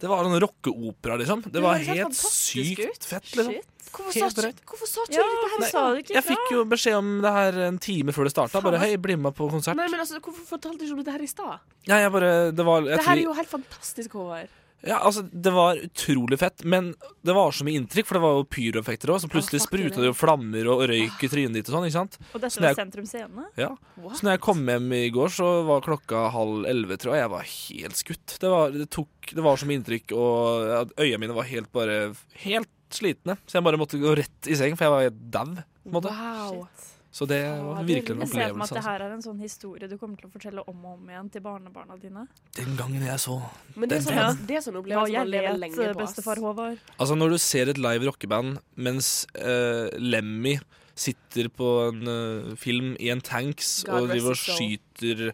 Det 0.00 0.08
var 0.08 0.24
sånn 0.24 0.40
rockeopera, 0.40 1.18
liksom. 1.20 1.42
Det 1.52 1.60
var 1.62 1.76
helt 1.78 2.16
sykt 2.16 2.80
ut. 2.86 3.04
fett, 3.04 3.34
liksom. 3.36 3.60
Hvorfor 3.90 4.14
Helt 4.14 4.36
sa, 4.38 4.42
ikke- 4.46 4.64
hvorfor 4.70 4.86
sa 4.86 5.00
ikke 5.02 5.16
Ja, 5.18 5.22
du 5.26 5.34
dette 5.34 5.50
her? 5.50 5.58
Nei, 5.60 5.70
sa 5.70 5.80
du 5.90 5.96
ikke 5.98 6.14
Jeg 6.14 6.24
fikk 6.24 6.50
jo 6.52 6.64
beskjed 6.64 6.94
om 6.96 7.08
det 7.22 7.32
her 7.34 7.58
en 7.66 7.78
time 7.78 8.12
før 8.14 8.22
det 8.28 8.32
starta. 8.32 8.62
Bare 8.62 8.78
hei, 8.78 8.94
bli 8.96 9.16
med 9.16 9.34
på 9.34 9.50
konsert. 9.50 9.74
Nei, 9.76 9.88
men 9.88 9.98
altså, 9.98 10.20
Hvorfor 10.20 10.46
fortalte 10.46 10.78
du 10.78 10.84
ikke 10.86 10.92
om 10.92 11.02
dette 11.02 11.10
her 11.16 11.22
i 11.22 11.26
stad? 11.26 11.58
Ja, 11.90 11.96
jeg 11.98 12.12
bare 12.12 12.52
Det 12.54 12.64
var 12.64 12.82
jeg 12.86 12.96
Det 12.98 13.04
her 13.04 13.16
er 13.16 13.22
jo 13.24 13.32
helt 13.32 13.48
fantastisk, 13.50 14.10
Håvard. 14.14 14.48
Ja, 14.82 14.98
altså, 15.04 15.22
det 15.30 15.52
var 15.52 15.76
utrolig 15.76 16.38
fett, 16.40 16.64
men 16.64 16.94
det 17.26 17.34
var 17.36 17.52
så 17.52 17.66
mye 17.66 17.76
inntrykk, 17.80 18.06
for 18.08 18.16
det 18.16 18.22
var 18.24 18.36
jo 18.38 18.46
pyroeffekter 18.48 19.12
òg, 19.12 19.20
så 19.20 19.28
plutselig 19.28 19.60
fuck 19.60 19.68
spruta 19.68 20.00
det. 20.00 20.06
jo 20.08 20.14
flammer 20.16 20.70
og 20.72 20.84
røyk 20.88 21.24
i 21.26 21.28
trynet 21.28 21.52
ditt 21.58 21.68
og 21.68 21.76
sånn, 21.76 21.86
ikke 21.90 21.98
sant? 21.98 22.16
Og 22.32 22.40
dette 22.40 22.54
Så 22.54 22.60
var 22.62 22.68
jeg- 22.70 22.76
Sentrum 22.80 23.06
Scene? 23.06 23.44
Ja. 23.60 23.68
Så 24.16 24.22
når 24.24 24.30
jeg 24.38 24.40
kom 24.40 24.64
hjem 24.66 24.92
i 24.96 25.10
går, 25.10 25.28
så 25.28 25.66
var 25.68 25.80
klokka 25.84 26.30
halv 26.32 26.64
elleve, 26.64 26.96
tror 26.96 27.12
jeg. 27.14 27.20
Jeg 27.26 27.30
var 27.30 27.42
helt 27.42 27.96
skutt. 27.96 28.38
Det 28.40 28.48
var, 28.50 28.70
det 28.70 28.88
tok, 28.90 29.08
det 29.34 29.42
var 29.44 29.56
så 29.56 29.66
mye 29.68 29.80
inntrykk, 29.82 30.12
og 30.16 30.94
øya 30.96 31.18
mine 31.20 31.34
var 31.36 31.44
helt 31.44 31.70
bare 31.72 32.14
Helt 32.40 32.68
slitne. 32.90 33.36
Så 33.46 33.60
jeg 33.60 33.62
bare 33.64 33.76
måtte 33.78 34.00
gå 34.00 34.16
rett 34.16 34.48
i 34.48 34.54
seng, 34.56 34.76
for 34.76 34.84
jeg 34.88 34.90
var 34.90 35.10
dau, 35.30 35.62
Wow. 35.84 36.02
Wow. 36.02 36.68
Så 37.10 37.26
det 37.26 37.40
var 37.42 37.82
virkelig 37.82 38.14
en 38.14 38.20
Jeg 38.22 38.28
ser 38.30 38.48
for 38.52 38.58
meg 38.60 38.62
at 38.62 38.70
det 38.70 38.76
Altså. 38.76 38.82
her 38.86 39.02
er 39.02 39.12
en 39.16 39.22
sånn 39.22 39.40
historie 39.42 39.88
du 39.90 39.96
kommer 39.98 40.16
til 40.20 40.28
å 40.28 40.30
fortelle 40.30 40.62
om 40.70 40.84
og 40.86 40.92
om 40.94 41.08
igjen 41.10 41.30
til 41.34 41.42
barnebarna 41.42 41.96
dine. 41.98 42.26
Den 42.54 42.76
gangen 42.78 43.02
jeg 43.02 43.18
så 43.18 43.40
Men 43.74 43.88
det 43.88 43.96
er 43.98 44.04
sånn, 44.04 44.20
ja. 44.20 44.28
det 44.34 44.56
er 44.56 44.62
sånn 44.62 44.78
opplevelse 44.78 45.00
opplevelse 45.00 45.14
jeg 45.16 45.24
man 45.24 45.32
lever 45.34 45.58
lenge 45.58 45.88
på. 45.94 45.98
bestefar 45.98 46.42
Håvard. 46.44 46.78
Altså 46.98 47.14
Når 47.18 47.34
du 47.34 47.38
ser 47.38 47.72
et 47.72 47.78
live 47.78 48.06
rockeband 48.06 48.60
mens 48.76 49.26
uh, 49.38 49.90
Lemmy 49.98 50.60
sitter 50.94 51.48
på 51.48 51.70
en 51.88 52.06
uh, 52.06 52.56
film 52.56 52.94
i 53.00 53.10
en 53.10 53.20
tanks 53.20 53.82
God 53.88 54.02
og 54.02 54.12
driver 54.12 54.36
og 54.36 54.36
skyter 54.36 55.32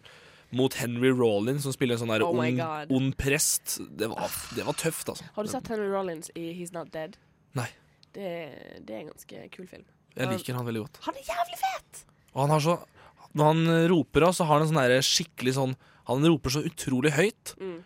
mot 0.49 0.73
Henry 0.79 1.11
Rollins, 1.11 1.63
som 1.63 1.73
spiller 1.75 1.97
en 1.97 2.05
sånn 2.05 2.13
der 2.13 2.23
Oh 2.23 2.39
ond, 2.39 2.61
ond 2.89 3.17
prest 3.19 3.81
Det 3.99 4.07
var, 4.07 4.31
det 4.55 4.63
var 4.65 4.77
tøft, 4.79 5.09
altså. 5.11 5.27
Har 5.35 5.43
du 5.43 5.51
sett 5.51 5.67
Henry 5.67 5.89
Rollins 5.91 6.31
i 6.33 6.53
He's 6.57 6.73
Not 6.73 6.93
Dead? 6.95 7.19
Nei. 7.53 7.67
Det, 8.15 8.31
det 8.87 8.95
er 8.95 9.03
en 9.03 9.11
ganske 9.11 9.43
kul 9.53 9.67
film. 9.67 9.85
Jeg 10.17 10.29
liker 10.33 10.57
han 10.57 10.65
veldig 10.67 10.81
godt. 10.85 10.99
Han 11.07 11.15
er 11.19 11.27
jævlig 11.27 11.59
fet! 11.61 12.01
Og 12.33 12.41
han 12.45 12.49
har 12.55 12.59
så 12.63 12.77
Når 13.37 13.45
han 13.51 13.67
eh, 13.73 13.87
roper, 13.91 14.25
så 14.33 14.45
har 14.47 14.57
han 14.59 14.65
en 14.65 14.71
sånn 14.71 14.79
derre 14.81 15.01
skikkelig 15.05 15.53
sånn 15.57 15.75
Han 16.07 16.25
roper 16.25 16.49
så 16.53 16.61
utrolig 16.65 17.11
høyt. 17.13 17.53
Mm. 17.61 17.77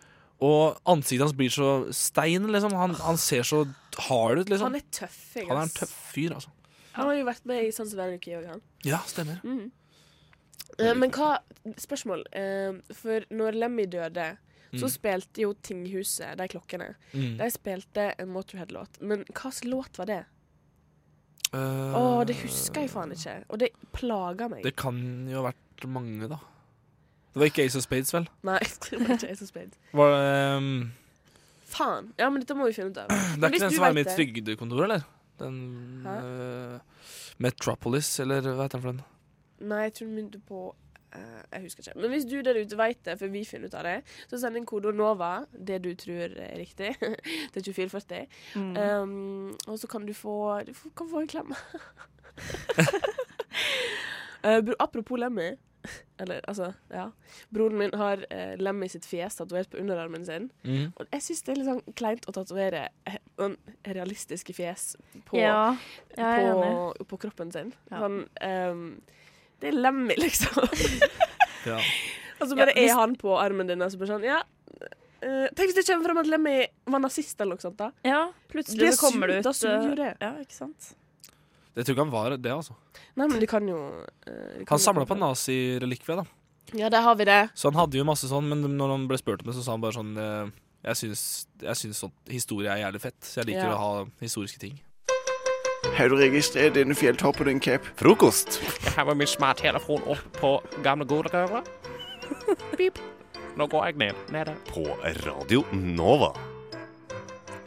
Og 0.41 0.77
ansiktet 0.89 1.25
hans 1.25 1.35
blir 1.37 1.49
så 1.53 1.69
stein, 1.93 2.47
liksom. 2.53 2.73
Han, 2.77 2.93
han 2.95 3.17
ser 3.17 3.43
så 3.45 3.63
hard 4.07 4.39
ut, 4.43 4.49
liksom. 4.49 4.69
Han 4.71 4.75
er 4.79 4.85
tøffing, 4.93 5.47
Han 5.49 5.57
er 5.59 5.67
en 5.67 5.73
tøff 5.75 5.91
fyr, 6.13 6.33
altså. 6.37 6.49
Han 6.93 7.07
har 7.07 7.15
jo 7.19 7.25
vært 7.25 7.45
med 7.45 7.63
i 7.67 7.71
Sons 7.71 7.93
of 7.93 7.99
Anarchy 8.03 8.33
òg, 8.35 8.47
han. 8.49 8.61
Ja, 8.83 8.99
stemmer. 9.07 9.37
Mm. 9.45 9.69
Uh, 10.79 10.93
men 10.97 11.11
hva 11.13 11.37
Spørsmål. 11.77 12.23
Uh, 12.33 12.79
for 12.97 13.25
når 13.29 13.57
Lemmy 13.61 13.85
døde, 13.91 14.31
så 14.71 14.87
Mm. 14.87 14.93
spilte 14.93 15.41
jo 15.43 15.53
Tinghuset, 15.53 16.37
de 16.37 16.47
klokkene, 16.47 16.95
Mm. 17.13 17.37
de 17.37 17.49
spilte 17.51 18.13
en 18.17 18.29
Motorhead-låt. 18.31 19.01
Men 19.01 19.25
hva 19.25 19.51
slags 19.51 19.65
låt 19.65 19.97
var 19.97 20.05
det? 20.05 20.25
Eh, 21.51 21.95
oh, 21.97 22.21
det 22.27 22.37
husker 22.41 22.85
jeg 22.85 22.91
faen 22.93 23.11
ikke. 23.11 23.35
Og 23.51 23.59
det 23.59 23.71
plager 23.95 24.51
meg. 24.51 24.63
Det 24.63 24.75
kan 24.79 24.97
jo 25.29 25.41
ha 25.41 25.49
vært 25.49 25.87
mange, 25.91 26.29
da. 26.31 26.39
Det 27.31 27.39
var 27.41 27.49
ikke 27.51 27.65
Ace 27.67 27.79
of 27.79 27.85
Spades, 27.85 28.11
vel? 28.15 28.27
Nei, 28.47 28.59
det 28.87 28.99
var 29.01 29.15
ikke 29.17 29.31
Ace 29.31 29.45
of 29.45 29.51
Spades. 29.51 29.79
Var 29.95 30.15
det 30.15 30.25
Um, 30.57 30.91
Faen. 31.71 32.11
Ja, 32.19 32.27
men 32.29 32.43
dette 32.43 32.55
må 32.59 32.67
vi 32.67 32.75
finne 32.75 32.91
ut 32.91 32.99
av. 32.99 33.11
Det 33.39 33.47
er 33.47 33.53
ikke 33.53 33.63
den 33.63 33.75
som 33.77 33.87
er 33.87 33.95
med 33.95 34.07
i 34.07 34.15
trygdekontoret, 34.17 34.83
eller? 34.89 35.05
Den 35.41 35.59
uh, 36.05 37.05
Metropolis, 37.41 38.09
eller 38.19 38.43
hva 38.43 38.65
heter 38.67 38.77
den 38.77 38.83
for 38.83 38.91
den? 38.91 39.03
Nei, 39.71 39.83
jeg 39.87 39.93
tror 39.95 40.09
du 40.09 40.15
begynte 40.17 40.41
på 40.49 40.63
eh, 41.17 41.41
Jeg 41.51 41.65
husker 41.65 41.83
ikke. 41.83 42.01
Men 42.01 42.13
hvis 42.13 42.27
du 42.29 42.37
der 42.41 42.59
ute 42.61 42.77
vet 42.79 43.01
det, 43.05 43.17
for 43.19 43.33
vi 43.33 43.43
finner 43.47 43.71
ut 43.71 43.77
av 43.77 43.87
det, 43.87 43.97
så 44.29 44.39
send 44.41 44.59
inn 44.59 44.69
kode 44.69 44.93
NOVA, 44.95 45.31
det 45.53 45.81
du 45.85 45.91
tror 45.99 46.35
er 46.35 46.59
riktig, 46.59 46.93
til 47.53 47.65
2440. 47.71 48.27
Mm. 48.55 48.77
Um, 48.77 49.57
og 49.67 49.79
så 49.79 49.89
kan 49.91 50.07
du 50.07 50.13
få 50.13 50.61
Du 50.67 50.73
kan 50.97 51.09
få 51.09 51.23
en 51.23 51.31
klem. 51.31 51.51
uh, 54.45 54.73
apropos 54.79 55.19
Lemmy. 55.19 55.51
Eller, 56.19 56.41
altså, 56.47 56.73
ja. 56.93 57.07
Broren 57.49 57.77
min 57.77 57.93
har 57.97 58.21
uh, 58.29 58.53
Lemmy 58.61 58.87
sitt 58.91 59.07
fjes 59.09 59.39
tatovert 59.39 59.71
på 59.71 59.79
underarmen 59.81 60.25
sin. 60.25 60.51
Mm. 60.63 60.91
Og 60.95 61.07
jeg 61.11 61.23
syns 61.25 61.41
det 61.41 61.53
er 61.53 61.61
litt 61.61 61.71
sånn 61.71 61.95
kleint 61.97 62.27
å 62.29 62.35
tatovere 62.35 62.83
sånn 63.39 63.57
realistiske 63.87 64.53
fjes 64.53 64.91
på, 65.25 65.39
Ja, 65.41 65.73
på, 66.15 67.05
på 67.09 67.21
kroppen 67.25 67.53
sin. 67.53 67.73
Ja. 67.89 68.03
Sånn 68.03 68.21
ehm, 68.45 68.85
Det 69.61 69.69
er 69.71 69.77
Lemmy, 69.77 70.15
liksom. 70.17 70.57
Ja. 71.69 71.77
Og 72.41 72.47
så 72.49 72.55
bare 72.57 72.73
Ja, 72.73 72.79
hvis- 72.81 72.89
er 72.89 72.95
han 72.97 73.15
på 73.21 73.35
armen 73.37 73.67
din, 73.69 73.81
og 73.85 73.91
så 73.93 73.99
bare 74.01 74.09
sånn 74.15 74.23
Ja. 74.25 74.41
Uh, 75.21 75.45
tenk 75.53 75.69
hvis 75.69 75.75
det 75.77 75.83
kommer 75.85 76.07
fram 76.09 76.17
at 76.17 76.25
Lemmy 76.31 76.55
var 76.89 76.99
nazist 77.03 77.37
eller 77.43 77.53
noe 77.53 77.61
sånt. 77.61 77.77
da 77.77 77.91
Ja, 78.03 78.31
plutselig 78.49 78.79
Det 78.87 78.95
så 78.97 79.03
kommer 79.11 79.27
det 79.29 79.35
ut 79.37 79.43
da 79.45 79.51
ut 79.53 79.59
suger 79.59 79.91
eh, 79.91 79.95
det. 79.99 80.13
Ja, 80.25 80.31
ikke 80.41 80.57
sant? 80.57 80.95
Jeg 81.75 81.85
tror 81.85 81.93
ikke 81.93 82.05
han 82.07 82.11
var 82.15 82.33
det, 82.37 82.51
altså. 82.51 82.73
Nei, 83.15 83.27
men 83.27 83.39
de 83.39 83.47
kan 83.47 83.67
jo 83.69 83.77
eh, 84.25 84.57
de 84.57 84.65
kan 84.65 84.73
Han 84.73 84.79
samla 84.81 85.05
på 85.05 85.15
nazirelikvier, 85.21 86.23
da. 86.23 86.25
Ja, 86.73 86.89
der 86.89 87.01
har 87.05 87.15
vi 87.19 87.25
det. 87.29 87.51
Så 87.53 87.69
han 87.69 87.77
hadde 87.77 87.99
jo 88.01 88.03
masse 88.07 88.25
sånn, 88.31 88.49
men 88.49 88.65
når 88.79 88.89
han 88.95 89.07
ble 89.07 89.17
spurt 89.21 89.41
om 89.45 89.51
det, 89.51 89.55
så 89.59 89.63
sa 89.63 89.75
han 89.77 89.81
bare 89.85 89.93
sånn 89.99 90.15
Jeg 90.81 90.97
syns, 90.97 91.45
jeg 91.61 91.77
syns 91.77 92.01
sånn 92.01 92.11
historie 92.33 92.73
er 92.73 92.81
jævlig 92.89 93.01
fett, 93.05 93.19
så 93.21 93.43
jeg 93.43 93.51
liker 93.53 93.69
Ja. 93.69 93.75
å 93.75 93.77
ha 93.77 94.05
historiske 94.25 94.57
ting. 94.57 94.79
Har 95.97 96.09
du 96.09 96.15
registrert 96.17 96.75
denne 96.77 96.95
fjelltoppen 96.97 97.49
din, 97.49 97.59
Cap? 97.61 97.85
Frokost. 97.99 98.59
Jeg 98.85 98.93
har 98.95 99.05
med 99.09 99.19
min 99.21 99.29
smarttelefon 99.29 100.03
opp 100.09 100.23
på 100.39 100.51
gamle 100.85 101.05
godegøra. 101.09 101.61
Pip. 102.79 102.99
Nå 103.59 103.67
går 103.69 103.89
jeg 103.89 103.99
ned. 104.01 104.21
Nede. 104.33 104.55
På 104.71 104.85
Radio 105.25 105.65
Nova. 105.75 106.31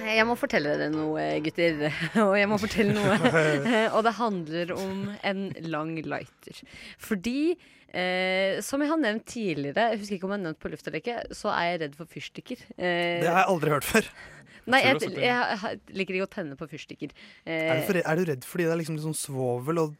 Jeg 0.05 0.25
må 0.29 0.35
fortelle 0.37 0.75
dere 0.77 0.91
noe, 0.93 1.23
gutter. 1.45 1.85
Og 2.27 2.35
jeg 2.41 2.49
må 2.51 2.59
fortelle 2.61 2.97
noe. 2.97 3.17
Og 3.97 4.03
det 4.05 4.17
handler 4.19 4.75
om 4.77 5.07
en 5.25 5.47
lang 5.69 5.95
lighter. 6.05 6.61
Fordi, 7.01 7.55
eh, 7.93 8.61
som 8.65 8.83
jeg 8.85 8.91
har 8.93 9.01
nevnt 9.01 9.27
tidligere, 9.33 9.91
jeg 9.95 10.03
husker 10.03 10.19
ikke 10.19 10.29
om 10.29 10.35
jeg 10.37 10.41
har 10.43 10.47
nevnt 10.49 10.63
på 10.65 10.73
luft 10.73 10.89
eller 10.91 11.01
ikke, 11.05 11.21
så 11.37 11.53
er 11.55 11.71
jeg 11.75 11.83
redd 11.87 11.99
for 12.01 12.11
fyrstikker. 12.11 12.67
Eh, 12.77 13.21
Det 13.25 13.31
har 13.31 13.45
jeg 13.45 13.53
aldri 13.55 13.77
hørt 13.77 13.89
før. 13.93 14.11
Nei, 14.67 14.81
jeg, 14.85 15.01
jeg, 15.03 15.21
jeg, 15.21 15.59
jeg 15.61 15.99
liker 16.01 16.15
ikke 16.21 16.29
å 16.31 16.35
tenne 16.35 16.57
på 16.57 16.69
fyrstikker. 16.71 17.13
Er, 17.45 17.75
du 17.75 17.81
Eh, 17.83 17.85
for, 17.89 18.01
er 18.01 18.17
du 18.17 18.25
redd 18.31 18.45
fordi 18.49 18.65
det 18.69 18.73
er 18.73 18.81
liksom 18.81 18.97
litt 18.99 19.05
sånn 19.07 19.19
svovel 19.19 19.83
og 19.83 19.95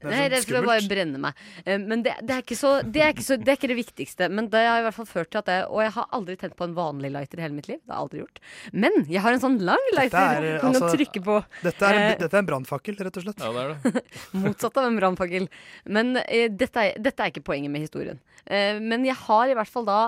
Det 0.00 0.08
jeg 0.08 0.14
er 0.14 0.24
er 0.24 0.30
redd 0.32 0.44
sånn 0.44 0.48
for 0.54 0.56
å 0.60 0.68
bare 0.68 0.80
skummelt? 0.80 0.90
brenne 0.94 1.18
meg. 1.20 1.40
Eh, 1.66 1.78
Men 1.82 2.02
det, 2.06 2.14
det, 2.24 2.32
er 2.36 2.44
ikke 2.44 2.56
så, 2.56 2.70
det, 2.86 3.02
er 3.04 3.10
ikke 3.12 3.26
så, 3.26 3.36
det 3.36 3.50
er 3.52 3.58
ikke 3.58 3.70
det 3.72 3.76
viktigste. 3.80 4.28
Men 4.32 4.48
det 4.52 4.62
har 4.64 4.80
i 4.80 4.84
hvert 4.86 4.96
fall 4.96 5.08
ført 5.10 5.30
til 5.34 5.40
at 5.42 5.50
jeg, 5.52 5.66
Og 5.68 5.82
jeg 5.84 5.92
har 5.98 6.06
aldri 6.16 6.36
tent 6.40 6.54
på 6.56 6.64
en 6.68 6.76
vanlig 6.78 7.10
lighter 7.12 7.42
i 7.42 7.44
hele 7.44 7.56
mitt 7.58 7.68
liv. 7.68 7.80
Det 7.82 7.90
har 7.92 7.98
jeg 7.98 8.06
aldri 8.06 8.22
gjort. 8.22 8.40
Men 8.72 8.96
jeg 9.10 9.24
har 9.26 9.36
en 9.36 9.42
sånn 9.44 9.58
lang 9.68 9.84
lighter. 9.98 10.40
Dette 10.46 10.54
er, 10.54 10.64
altså, 10.70 10.92
trykke 10.94 11.24
på. 11.26 11.36
Dette 11.66 11.90
er, 11.90 12.00
Eh, 12.00 12.14
dette 12.22 12.32
er 12.38 12.44
en 12.44 12.48
brannfakkel, 12.54 12.96
rett 13.04 13.20
og 13.20 13.26
slett. 13.26 13.44
Ja, 13.44 13.52
det 13.52 13.66
er 13.66 13.74
det. 13.98 14.04
Motsatt 14.46 14.80
av 14.80 14.88
en 14.88 14.96
brannfakkel. 15.02 15.50
Men 15.84 16.16
eh, 16.24 16.46
dette, 16.48 16.86
er, 16.86 16.96
dette 17.02 17.20
er 17.26 17.34
ikke 17.34 17.44
poenget 17.50 17.74
med 17.74 17.84
historien. 17.84 18.22
Eh, 18.46 18.78
men 18.80 19.04
jeg 19.04 19.18
har 19.26 19.50
i 19.52 19.58
hvert 19.58 19.68
fall 19.68 19.84
da 19.90 20.00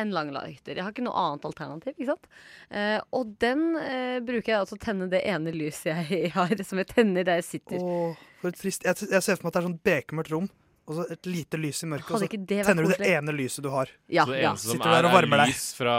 en 0.00 0.12
lang 0.14 0.30
lighter. 0.34 0.76
Jeg 0.76 0.84
har 0.84 0.94
ikke 0.94 1.06
noe 1.06 1.16
annet 1.20 1.46
alternativ. 1.48 1.94
ikke 1.96 2.10
sant? 2.12 2.28
Eh, 2.70 2.98
og 3.16 3.34
den 3.42 3.64
eh, 3.80 4.18
bruker 4.24 4.52
jeg 4.52 4.70
til 4.70 4.78
å 4.78 4.84
tenne 4.86 5.10
det 5.12 5.22
ene 5.28 5.54
lyset 5.54 5.92
jeg 5.92 6.30
har, 6.38 6.54
som 6.66 6.82
jeg 6.82 6.90
tenner 6.92 7.26
der 7.26 7.40
jeg 7.42 7.48
sitter. 7.50 7.82
Åh, 7.82 8.22
for 8.42 8.56
trist. 8.56 8.86
Jeg, 8.86 9.10
jeg 9.10 9.24
ser 9.24 9.38
for 9.38 9.48
meg 9.48 9.52
at 9.52 9.58
det 9.58 9.62
er 9.62 9.68
sånn 9.70 9.80
bekmørkt 9.90 10.34
rom, 10.34 10.50
og 10.86 10.94
så 10.94 11.04
et 11.10 11.26
lite 11.26 11.58
lys 11.58 11.82
i 11.82 11.88
mørket, 11.90 12.12
og 12.14 12.20
så 12.22 12.28
tenner 12.30 12.86
du 12.86 12.92
det 12.92 13.08
ene 13.10 13.32
lyset 13.34 13.64
du 13.64 13.68
har. 13.72 13.90
Ja, 14.06 14.22
så 14.22 14.30
det 14.30 14.42
ja. 14.44 14.52
eneste 14.52 14.70
som 14.70 14.78
Sitter 14.78 14.92
er, 14.94 15.08
er 15.08 15.26
deg? 15.26 15.50
lys 15.50 15.64
fra 15.74 15.94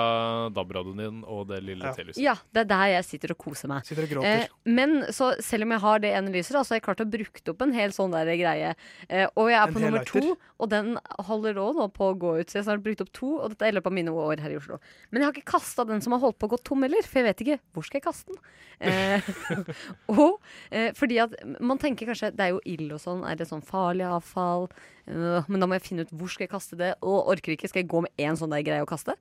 DAB-radioen 0.56 1.02
din 1.04 1.18
og 1.28 1.42
det 1.50 1.60
lille 1.68 1.92
T-lyset. 1.98 2.22
Ja, 2.24 2.38
det 2.56 2.64
er 2.64 2.70
der 2.72 2.92
jeg 2.94 3.08
sitter 3.10 3.34
og 3.36 3.40
koser 3.42 3.72
meg. 3.72 3.84
Sitter 3.88 4.08
og 4.08 4.14
gråter. 4.14 4.46
Eh, 4.46 4.72
men 4.80 5.02
så 5.12 5.34
selv 5.44 5.68
om 5.68 5.76
jeg 5.76 5.84
har 5.84 6.04
det 6.06 6.14
ene 6.16 6.32
lyset, 6.32 6.56
da, 6.56 6.64
så 6.64 6.76
har 6.76 6.80
jeg 6.80 6.86
klart 6.88 7.04
å 7.04 7.10
bruke 7.18 7.44
opp 7.52 7.66
en 7.68 7.76
hel 7.76 7.96
sånn 7.96 8.16
der 8.16 8.32
greie. 8.40 8.72
Eh, 9.10 9.26
og 9.34 9.52
jeg 9.52 9.60
er 9.60 9.68
En 9.68 9.76
på 9.76 9.84
nummer 9.84 10.08
to, 10.08 10.24
og 10.58 10.72
den 10.72 10.94
holder 11.28 11.60
òg 11.66 11.82
nå 11.82 11.90
på 11.92 12.08
å 12.14 12.16
gå 12.24 12.38
ut. 12.40 12.48
Så 12.48 12.60
jeg 12.60 12.64
har 12.64 12.70
snart 12.70 12.86
brukt 12.88 13.04
opp 13.04 13.12
to, 13.12 13.34
og 13.42 13.52
dette 13.52 13.68
er 13.68 13.76
i 13.76 13.78
løpet 13.78 13.92
av 13.92 13.98
mine 14.00 14.16
år 14.16 14.46
her 14.46 14.56
i 14.56 14.62
Oslo. 14.62 14.80
Men 15.12 15.22
jeg 15.22 15.30
har 15.30 15.36
ikke 15.36 15.52
kasta 15.58 15.84
den 15.92 16.00
som 16.06 16.16
har 16.16 16.24
holdt 16.24 16.40
på 16.40 16.48
å 16.48 16.56
gå 16.56 16.62
tom 16.64 16.88
heller, 16.88 17.04
for 17.04 17.20
jeg 17.20 17.28
vet 17.28 17.44
ikke 17.44 17.60
hvor 17.76 17.88
skal 17.88 18.00
jeg 18.00 18.08
kaste 18.08 18.32
den. 18.32 18.42
Eh, 18.88 19.30
og 20.16 20.38
eh, 20.72 20.92
fordi 20.96 21.20
at 21.24 21.36
man 21.60 21.80
tenker 21.82 22.08
kanskje 22.08 22.32
det 22.38 22.48
er 22.48 22.56
jo 22.56 22.64
ild 22.70 22.94
og 22.96 23.02
sånn, 23.02 23.24
er 23.28 23.36
det 23.40 23.50
sånn 23.50 23.66
farlig 23.66 24.08
avfall? 24.08 24.70
Øh, 25.08 25.48
men 25.48 25.64
da 25.64 25.70
må 25.70 25.78
jeg 25.78 25.86
finne 25.88 26.06
ut 26.08 26.12
hvor 26.18 26.32
skal 26.34 26.48
jeg 26.48 26.54
kaste 26.54 26.80
det, 26.80 26.94
og 27.02 27.32
orker 27.34 27.56
ikke, 27.56 27.70
skal 27.72 27.84
jeg 27.84 27.92
gå 27.92 28.04
med 28.06 28.12
én 28.22 28.38
sånn 28.40 28.54
der 28.54 28.66
greie 28.68 28.84
å 28.84 28.90
kaste? 28.90 29.16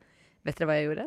Vet 0.47 0.59
dere 0.59 0.71
hva 0.71 0.79
jeg 0.79 0.88
gjorde? 0.90 1.07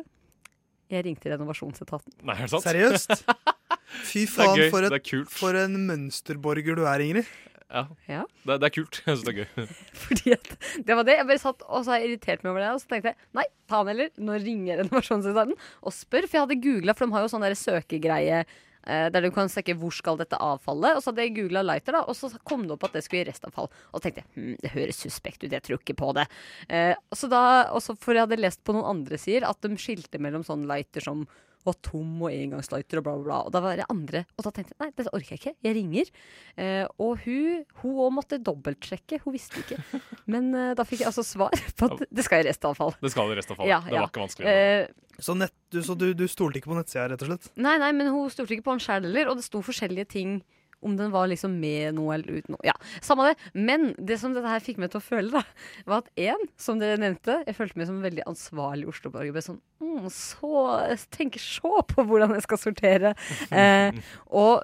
Jeg 0.90 1.06
ringte 1.06 1.30
renovasjonsetaten. 1.30 2.16
Nei, 2.26 2.34
er 2.34 2.48
det 2.48 2.52
sant? 2.54 2.66
Seriøst? 2.66 3.14
Fy 4.10 4.24
Det 4.24 4.26
er 4.26 4.32
faen, 4.32 4.56
gøy, 4.58 4.66
for, 4.72 4.86
det 4.86 4.98
er 4.98 5.04
kult. 5.06 5.30
for 5.34 5.58
en 5.58 5.76
mønsterborger 5.86 6.78
du 6.78 6.84
er, 6.86 7.04
Ingrid. 7.04 7.30
Ja. 7.70 7.84
Ja. 8.10 8.22
Det, 8.42 8.56
det 8.62 8.66
er 8.66 8.72
kult. 8.74 8.98
Jeg 9.06 9.14
syns 9.14 9.26
det 9.26 9.32
er 9.32 9.38
gøy. 9.44 9.68
Fordi 10.04 10.32
at 10.34 10.48
det 10.86 10.96
var 10.98 11.06
det. 11.06 11.14
Jeg 11.20 11.28
bare 11.28 11.42
satt 11.42 11.62
og 11.68 11.84
så 11.86 11.92
har 11.94 12.00
jeg 12.02 12.10
irritert 12.10 12.42
meg 12.42 12.50
over 12.52 12.64
det. 12.64 12.72
Og 12.74 12.82
så 12.82 12.90
tenkte 12.90 13.12
jeg 13.12 13.28
nei, 13.38 13.44
ta 13.70 13.82
den 13.84 13.92
heller. 13.92 14.10
Nå 14.18 14.38
ringer 14.42 14.82
renovasjonsetaten 14.82 15.54
og 15.54 15.94
spør. 15.94 16.26
For 16.26 16.38
jeg 16.38 16.46
hadde 16.46 16.58
googla, 16.66 16.96
for 16.98 17.06
de 17.06 17.14
har 17.16 17.26
jo 17.26 17.30
sånn 17.34 17.46
der 17.46 17.58
søkegreie 17.58 18.42
der 18.86 19.22
du 19.22 19.28
kan 19.34 19.50
søke 19.52 19.74
hvor 19.78 19.92
skal 19.94 20.18
dette 20.20 20.38
avfallet. 20.40 20.96
Og 20.96 21.02
så 21.02 21.10
hadde 21.10 21.26
jeg 21.26 21.34
googla 21.36 21.64
lighter, 21.66 21.98
da, 21.98 22.04
og 22.08 22.16
så 22.16 22.30
kom 22.48 22.66
det 22.66 22.76
opp 22.76 22.88
at 22.88 22.96
det 22.96 23.04
skulle 23.06 23.24
i 23.24 23.28
restavfall. 23.28 23.70
Og 23.92 24.04
tenkte 24.04 24.24
hm, 24.36 24.56
det 24.62 24.72
høres 24.74 25.02
suspekt 25.04 25.44
ut, 25.44 25.52
jeg 25.52 25.64
tror 25.66 25.80
ikke 25.80 25.98
på 26.00 26.14
det. 26.16 26.26
Eh, 26.72 26.94
så 27.16 27.30
da, 27.30 27.44
også 27.76 27.96
for 28.00 28.16
jeg 28.16 28.28
hadde 28.28 28.40
lest 28.40 28.64
på 28.64 28.76
noen 28.76 28.88
andre 28.96 29.20
sider 29.20 29.48
at 29.48 29.60
de 29.64 29.76
skilte 29.80 30.20
mellom 30.22 30.46
sånn 30.46 30.66
lighter 30.70 31.04
som 31.04 31.26
var 31.66 31.76
tom 31.84 32.22
og 32.24 32.32
engangslighter 32.32 33.00
og 33.00 33.06
bla, 33.06 33.14
bla, 33.16 33.24
bla. 33.26 33.38
Og 33.48 33.54
da 33.54 33.62
var 33.64 33.80
det 33.80 33.86
andre. 33.92 34.22
Og 34.36 34.46
da 34.46 34.52
tenkte 34.56 34.74
jeg 34.74 34.80
nei, 34.82 34.90
dette 34.96 35.12
orker 35.16 35.34
jeg 35.34 35.40
ikke. 35.42 35.54
Jeg 35.66 35.76
ringer. 35.76 36.12
Eh, 36.56 36.84
og 37.02 37.24
hun 37.26 37.64
hun 37.82 37.98
òg 38.06 38.14
måtte 38.16 38.40
dobbeltsjekke. 38.44 39.20
Hun 39.24 39.36
visste 39.36 39.62
ikke. 39.62 39.80
Men 40.32 40.50
eh, 40.54 40.72
da 40.78 40.86
fikk 40.88 41.04
jeg 41.04 41.10
altså 41.12 41.24
svar 41.26 41.52
på 41.76 41.90
at 41.90 42.06
det 42.08 42.26
skal 42.26 42.44
i 42.44 42.48
restavfall. 42.48 42.96
Det 43.02 43.12
skal 43.12 43.32
i 43.32 43.38
restavfall. 43.38 43.68
Ja, 43.70 43.82
det 43.86 43.96
ja. 43.96 44.04
var 44.04 44.12
ikke 44.12 44.24
vanskelig. 44.24 44.54
Eh, 44.54 45.10
Så, 45.20 45.34
nett, 45.36 45.52
du, 45.68 45.82
så 45.84 45.92
du, 45.98 46.08
du 46.16 46.24
stolte 46.32 46.60
ikke 46.60 46.70
på 46.72 46.78
nettsida, 46.78 47.10
rett 47.12 47.20
og 47.26 47.28
slett? 47.28 47.50
Nei, 47.60 47.76
nei, 47.82 47.90
men 47.92 48.08
hun 48.08 48.30
stolte 48.32 48.56
ikke 48.56 48.64
på 48.70 48.72
han 48.78 48.80
sjæl 48.80 49.04
heller, 49.04 49.28
og 49.28 49.36
det 49.36 49.44
sto 49.44 49.60
forskjellige 49.64 50.08
ting 50.16 50.38
om 50.80 50.94
den 50.96 51.10
var 51.12 51.26
liksom 51.28 51.58
med 51.60 51.94
noe 51.98 52.14
eller 52.16 52.40
uten 52.40 52.54
noe. 52.54 52.62
Ja, 52.64 52.72
samme 53.04 53.26
det. 53.28 53.34
Men 53.52 53.90
det 53.98 54.16
som 54.22 54.32
dette 54.32 54.48
her 54.48 54.62
fikk 54.64 54.78
meg 54.80 54.92
til 54.92 55.00
å 55.00 55.04
føle, 55.04 55.28
da, 55.34 55.42
var 55.84 56.00
at 56.06 56.08
én, 56.16 56.46
som 56.56 56.80
dere 56.80 56.96
nevnte, 57.00 57.42
jeg 57.44 57.56
følte 57.58 57.76
meg 57.76 57.90
som 57.90 57.98
en 57.98 58.06
veldig 58.06 58.24
ansvarlig 58.30 58.88
Oslo-borger. 58.88 59.44
Sånn, 59.44 59.60
mm, 59.90 60.10
så 60.14 60.62
tenker 61.10 61.42
så 61.42 61.82
på 61.88 62.04
hvordan 62.06 62.34
jeg 62.36 62.46
skal 62.46 62.58
sortere. 62.58 63.14
Eh, 63.50 63.96
og 64.26 64.62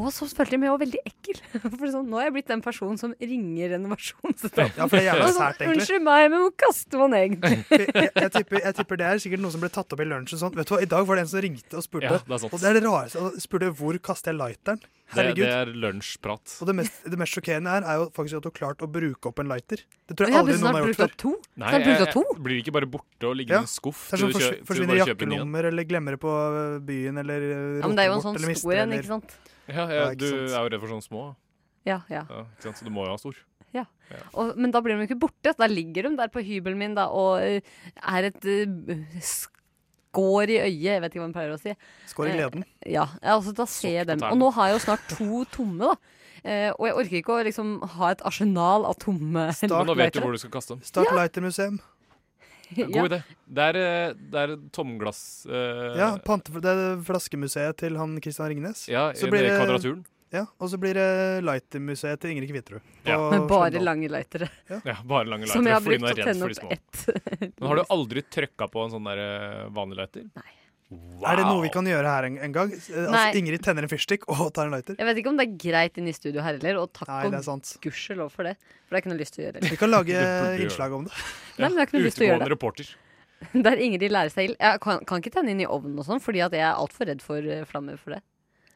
og 0.00 0.12
så 0.14 0.26
følte 0.30 0.56
jeg 0.56 0.60
meg 0.62 0.70
også 0.72 0.82
veldig 0.84 1.00
ekkel. 1.10 1.40
For 1.80 1.92
sånn, 1.92 2.06
Nå 2.10 2.20
er 2.20 2.28
jeg 2.28 2.34
blitt 2.38 2.50
den 2.52 2.62
personen 2.64 2.98
som 3.00 3.12
ringer 3.20 3.74
renovasjonsetaten. 3.76 4.78
Ja, 5.04 5.14
det 5.18 5.32
sånn. 5.36 5.64
Unnskyld 5.70 6.04
meg, 6.06 6.26
men 6.32 6.44
hvor 6.46 6.54
kaster 6.64 7.02
man 7.02 7.16
egentlig? 7.18 7.60
Jeg, 7.70 8.10
jeg, 8.16 8.30
tipper, 8.34 8.60
jeg 8.64 8.74
tipper 8.76 8.98
det 9.00 9.06
er 9.08 9.20
sikkert 9.22 9.42
noe 9.42 9.52
som 9.54 9.62
ble 9.62 9.68
tatt 9.72 9.92
opp 9.94 10.00
i 10.02 10.06
lunsjen. 10.08 10.38
Sånn. 10.40 10.54
Vet 10.56 10.68
du 10.68 10.74
hva, 10.74 10.80
I 10.84 10.88
dag 10.90 11.04
var 11.08 11.18
det 11.18 11.24
en 11.26 11.30
som 11.32 11.42
ringte 11.44 11.76
og 11.78 11.84
spurte. 11.84 12.08
Ja, 12.10 12.18
det 12.20 12.36
er 12.38 12.46
og 12.50 12.60
det 12.62 12.68
er 12.70 12.76
det 12.78 12.82
rareste. 12.86 13.22
Og 13.26 13.36
spurte 13.42 13.70
hvor 13.78 13.98
kaster 14.04 14.32
jeg 14.32 14.38
lighteren. 14.40 14.80
Det, 15.10 15.16
Herregud. 15.18 15.40
det 15.42 15.54
er 15.56 15.70
lunsjprat. 15.82 16.52
Og 16.62 16.68
det 16.70 16.74
mest, 16.78 16.98
det 17.10 17.18
mest 17.18 17.34
sjokkerende 17.34 17.72
her 17.74 17.86
er 17.90 17.96
jo 17.98 18.04
faktisk 18.14 18.38
at 18.38 18.44
du 18.44 18.48
har 18.52 18.54
klart 18.60 18.84
å 18.86 18.88
bruke 18.94 19.30
opp 19.32 19.40
en 19.42 19.48
lighter. 19.50 19.82
Det 20.06 20.14
tror 20.18 20.28
jeg 20.30 20.36
Jeg 20.36 20.44
aldri 20.44 20.54
noen 20.60 20.76
har 20.78 20.84
gjort 20.86 21.00
før. 21.00 21.14
to. 21.24 21.32
Nei, 21.58 21.72
jeg, 21.74 21.96
jeg, 21.98 22.36
blir 22.46 22.60
ikke 22.62 22.74
bare 22.76 22.88
borte 22.92 23.26
og 23.30 23.34
ligger 23.40 23.56
Ja. 23.56 23.62
i 23.64 23.66
en 23.66 23.72
skuff? 23.72 24.04
Det 24.12 24.18
er 24.18 24.22
sånn 24.22 24.30
til 24.30 24.30
du 24.30 24.38
forsv- 24.38 24.46
kjø- 24.46 24.54
til 24.54 24.62
du 24.62 24.68
forsvinner 24.70 24.92
bare 24.94 25.08
kjøper 25.10 25.26
ny 25.26 25.34
en? 25.34 25.34
jakkelommer, 25.40 25.68
eller 25.72 25.88
glemmer 25.90 26.14
det 26.16 26.20
på 26.22 26.34
byen, 26.92 27.18
eller 27.24 27.46
Ja, 27.50 27.86
men 27.90 27.96
det 27.98 28.04
er 28.04 28.10
jo 28.12 28.14
en 28.20 28.26
sånn 28.28 28.38
stor 28.62 28.74
en, 28.84 28.94
ikke 29.00 29.10
sant? 29.10 29.34
Ja, 29.70 29.86
Ja, 29.90 30.08
du 30.14 30.26
sant. 30.26 30.50
er 30.50 30.58
jo 30.58 30.66
redd 30.68 30.82
for 30.82 30.92
sånne 30.94 31.06
små. 31.06 31.22
Ja, 31.88 32.02
ja. 32.12 32.24
Ja, 32.28 32.42
ikke 32.44 32.68
sant? 32.68 32.80
Så 32.80 32.88
du 32.88 32.92
må 32.94 33.06
jo 33.06 33.14
ha 33.14 33.20
stor. 33.20 33.38
Ja. 33.72 33.84
Og, 34.34 34.56
men 34.58 34.72
da 34.74 34.80
blir 34.82 34.96
de 34.96 35.04
jo 35.04 35.08
ikke 35.12 35.20
borte. 35.22 35.54
Da 35.56 35.68
ligger 35.70 36.08
de 36.08 36.16
der 36.18 36.30
på 36.32 36.42
hybelen 36.42 36.78
min 36.80 36.96
da, 36.98 37.06
og 37.14 37.38
eh, 37.44 37.60
er 38.02 38.26
et 38.30 38.48
uh, 38.50 38.94
skår 40.10 40.50
i 40.50 40.58
øyet. 40.64 40.86
Jeg 40.88 41.02
vet 41.04 41.12
ikke 41.14 41.22
hva 41.22 41.28
man 41.28 41.36
pleier 41.36 41.54
å 41.54 41.60
si. 41.60 41.74
Skår 42.10 42.32
i 42.32 42.34
gleden. 42.38 42.64
Eh, 42.82 42.94
ja, 42.96 43.06
altså 43.22 43.54
da 43.56 43.68
ser 43.70 44.00
jeg 44.00 44.08
dem. 44.10 44.24
Og 44.26 44.40
nå 44.40 44.50
har 44.56 44.70
jeg 44.70 44.80
jo 44.80 44.82
snart 44.88 45.06
to 45.14 45.44
tomme, 45.54 45.92
da. 45.92 46.18
Eh, 46.40 46.70
og 46.72 46.86
jeg 46.88 46.96
orker 46.96 47.18
ikke 47.20 47.36
å 47.36 47.46
liksom 47.46 47.72
ha 47.98 48.12
et 48.14 48.22
arsenal 48.24 48.86
av 48.88 48.94
tomme 48.96 49.50
Men 49.52 49.72
nå 49.84 49.96
vet 49.98 50.14
du 50.16 50.22
hvor 50.24 50.32
du 50.32 50.40
skal 50.40 50.54
kaste 50.54 50.74
dem. 50.74 50.84
Start 50.88 51.12
lightermuseum. 51.12 51.76
God 52.76 52.94
Ja. 52.96 53.04
idé. 53.08 53.22
Det 53.50 53.66
er, 53.70 53.76
eh, 53.80 54.14
det 54.30 54.44
er 54.44 54.56
tomglass 54.70 55.46
Uh, 55.46 55.96
Ja, 55.98 56.10
pante, 56.24 56.52
det 56.62 56.70
er 56.70 57.00
flaskemuseet 57.06 57.76
til 57.76 57.96
han 57.98 58.18
Christian 58.22 58.48
Ringnes. 58.52 58.86
Ja, 58.88 59.10
Så 59.12 59.30
blir 59.30 59.42
det 59.42 59.56
kvadraturen. 59.58 60.04
Ja, 60.30 60.44
og 60.62 60.68
så 60.70 60.78
blir 60.78 60.94
det 60.94 61.42
lightermuseet 61.42 62.20
til 62.22 62.30
Ingrid 62.30 62.52
Kvitterud. 62.52 62.80
Ja. 63.04 63.16
Men 63.32 63.48
bare 63.50 63.80
lange 63.82 64.06
lightere. 64.08 64.46
Ja, 64.70 64.94
bare 65.02 65.26
lange 65.26 65.48
Som 65.50 65.66
jeg 65.66 65.74
har 65.74 65.82
brukt 65.82 66.06
å 66.06 66.14
tenne 66.14 66.46
opp 66.46 66.70
ett. 66.70 67.50
Men 67.58 67.66
har 67.72 67.80
du 67.80 67.82
aldri 67.90 68.22
trykka 68.22 68.70
på 68.70 68.84
en 68.84 68.94
sånn 68.94 69.08
der 69.10 69.18
eh, 69.24 69.68
vanlig 69.74 69.98
lighter? 69.98 70.28
Nei. 70.38 70.52
Er 70.90 71.38
det 71.38 71.44
noe 71.46 71.60
vi 71.62 71.68
kan 71.70 71.86
gjøre 71.86 72.10
her 72.10 72.26
en, 72.26 72.38
en 72.42 72.54
gang? 72.54 72.72
Eh, 72.74 73.04
Altså, 73.04 73.38
Ingrid 73.38 73.62
tenner 73.62 73.86
en 73.86 73.90
fyrstikk 73.92 74.24
og 74.32 74.48
tar 74.56 74.66
en 74.66 74.74
lighter. 74.74 74.96
Jeg 74.98 75.06
vet 75.06 75.20
ikke 75.20 75.30
om 75.30 75.36
det 75.38 75.44
er 75.46 75.52
greit 75.62 76.00
inne 76.00 76.10
i 76.10 76.16
studio 76.16 76.42
her 76.42 76.56
heller, 76.56 76.80
og 76.82 76.90
takk 76.96 77.10
Nei, 77.12 77.20
det 77.30 77.38
er 77.42 77.50
og 77.52 77.68
gudskjelov 77.84 78.32
for 78.34 78.48
det. 78.48 78.56
For 78.58 78.90
det 78.90 78.96
har 78.96 78.98
jeg 78.98 79.04
ikke 79.04 79.12
noe 79.12 79.20
lyst 79.20 79.36
til 79.36 79.42
å 79.42 79.46
gjøre. 79.46 79.62
Vi 79.70 79.78
kan 79.78 79.92
lage 79.92 80.24
innslag 80.64 80.96
om 80.96 81.06
det. 81.06 81.14
Nei, 81.60 81.68
men 81.68 81.78
jeg 81.78 81.78
har 81.84 81.86
ikke 81.90 81.98
noe 82.00 82.08
lyst 82.08 82.18
til 82.18 82.26
å 82.26 82.30
gjøre 82.32 82.42
det. 82.42 82.50
reporter. 82.54 82.90
Der 83.68 83.84
Ingrid 83.86 84.12
lærer 84.12 84.34
seg 84.34 84.50
ild. 84.50 84.58
Jeg 84.58 84.82
kan, 84.84 85.04
kan 85.08 85.22
ikke 85.22 85.34
tenne 85.36 85.54
inn 85.54 85.62
i 85.62 85.68
ovnen 85.70 86.00
og 86.02 86.08
sånn, 86.08 86.24
fordi 86.24 86.42
at 86.44 86.56
jeg 86.58 86.66
er 86.66 86.74
altfor 86.74 87.08
redd 87.12 87.22
for 87.24 87.46
eh, 87.46 87.62
flammer 87.70 88.00
for 88.00 88.16
det. 88.16 88.22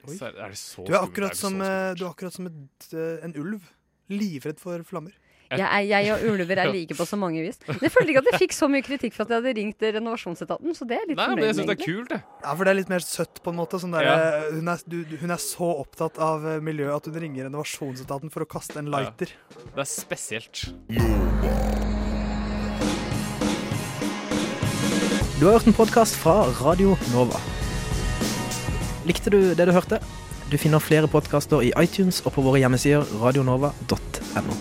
Oi. 0.04 0.14
er 0.20 0.38
er 0.44 0.52
det 0.52 0.60
så 0.60 0.84
Du 0.84 0.92
er 0.94 1.00
akkurat 1.00 1.32
det 1.34 1.40
som, 1.40 1.58
så 1.58 1.66
eh, 1.72 1.90
du 1.98 2.04
er 2.04 2.10
akkurat 2.12 2.36
som 2.36 2.46
et, 2.52 2.88
en 3.24 3.34
ulv. 3.40 3.66
Livredd 4.12 4.60
for 4.60 4.82
flammer. 4.86 5.16
Jeg, 5.60 5.68
er- 5.68 5.86
jeg 6.04 6.12
og 6.14 6.24
ulver 6.34 6.58
er 6.64 6.72
like 6.72 6.94
på 6.98 7.06
så 7.06 7.16
mange 7.20 7.42
vis. 7.44 7.58
Men 7.68 7.78
jeg 7.86 7.92
følte 7.94 8.10
ikke 8.14 8.22
at 8.24 8.30
jeg 8.32 8.40
fikk 8.44 8.52
så 8.56 8.68
mye 8.72 8.82
kritikk 8.86 9.14
for 9.16 9.24
at 9.26 9.34
jeg 9.34 9.42
hadde 9.42 9.54
ringt 9.60 9.86
renovasjonsetaten, 9.98 10.74
så 10.74 10.88
det 10.88 10.96
er 10.98 11.06
litt 11.08 11.16
Nei, 11.18 11.26
men 11.28 11.36
fornøyd 11.36 11.46
jeg 11.50 11.58
syns 11.60 11.70
det 11.70 11.76
er 11.78 11.84
kult, 11.84 12.08
det. 12.14 12.20
Ja, 12.44 12.54
for 12.54 12.64
det 12.64 12.70
er 12.74 12.78
litt 12.80 12.92
mer 12.94 13.04
søtt, 13.06 13.42
på 13.44 13.50
en 13.54 13.58
måte. 13.62 13.80
Sånn 13.82 13.92
der, 13.96 14.02
Ja. 14.08 14.14
eh, 14.14 14.50
hun, 14.58 14.68
er, 14.68 14.78
du, 14.86 14.98
hun 15.20 15.30
er 15.30 15.42
så 15.42 15.70
opptatt 15.84 16.18
av 16.18 16.46
eh, 16.46 16.60
miljøet 16.60 16.96
at 16.96 17.06
hun 17.12 17.20
ringer 17.22 17.44
renovasjonsetaten 17.50 18.30
for 18.34 18.42
å 18.44 18.48
kaste 18.48 18.78
en 18.78 18.90
lighter. 18.94 19.32
Det 19.74 19.84
er 19.84 19.90
spesielt. 19.90 20.64
Du 25.40 25.46
har 25.48 25.58
hørt 25.58 25.66
en 25.66 25.74
podkast 25.76 26.14
fra 26.16 26.44
Radio 26.62 26.94
Nova. 27.12 27.40
Likte 29.04 29.30
du 29.34 29.40
det 29.54 29.66
du 29.68 29.72
hørte? 29.76 29.98
Du 30.48 30.56
finner 30.60 30.78
flere 30.80 31.08
podkaster 31.10 31.60
i 31.66 31.72
iTunes 31.82 32.22
og 32.24 32.32
på 32.36 32.44
våre 32.46 32.60
hjemmesider 32.62 33.04
radionova.no. 33.20 34.56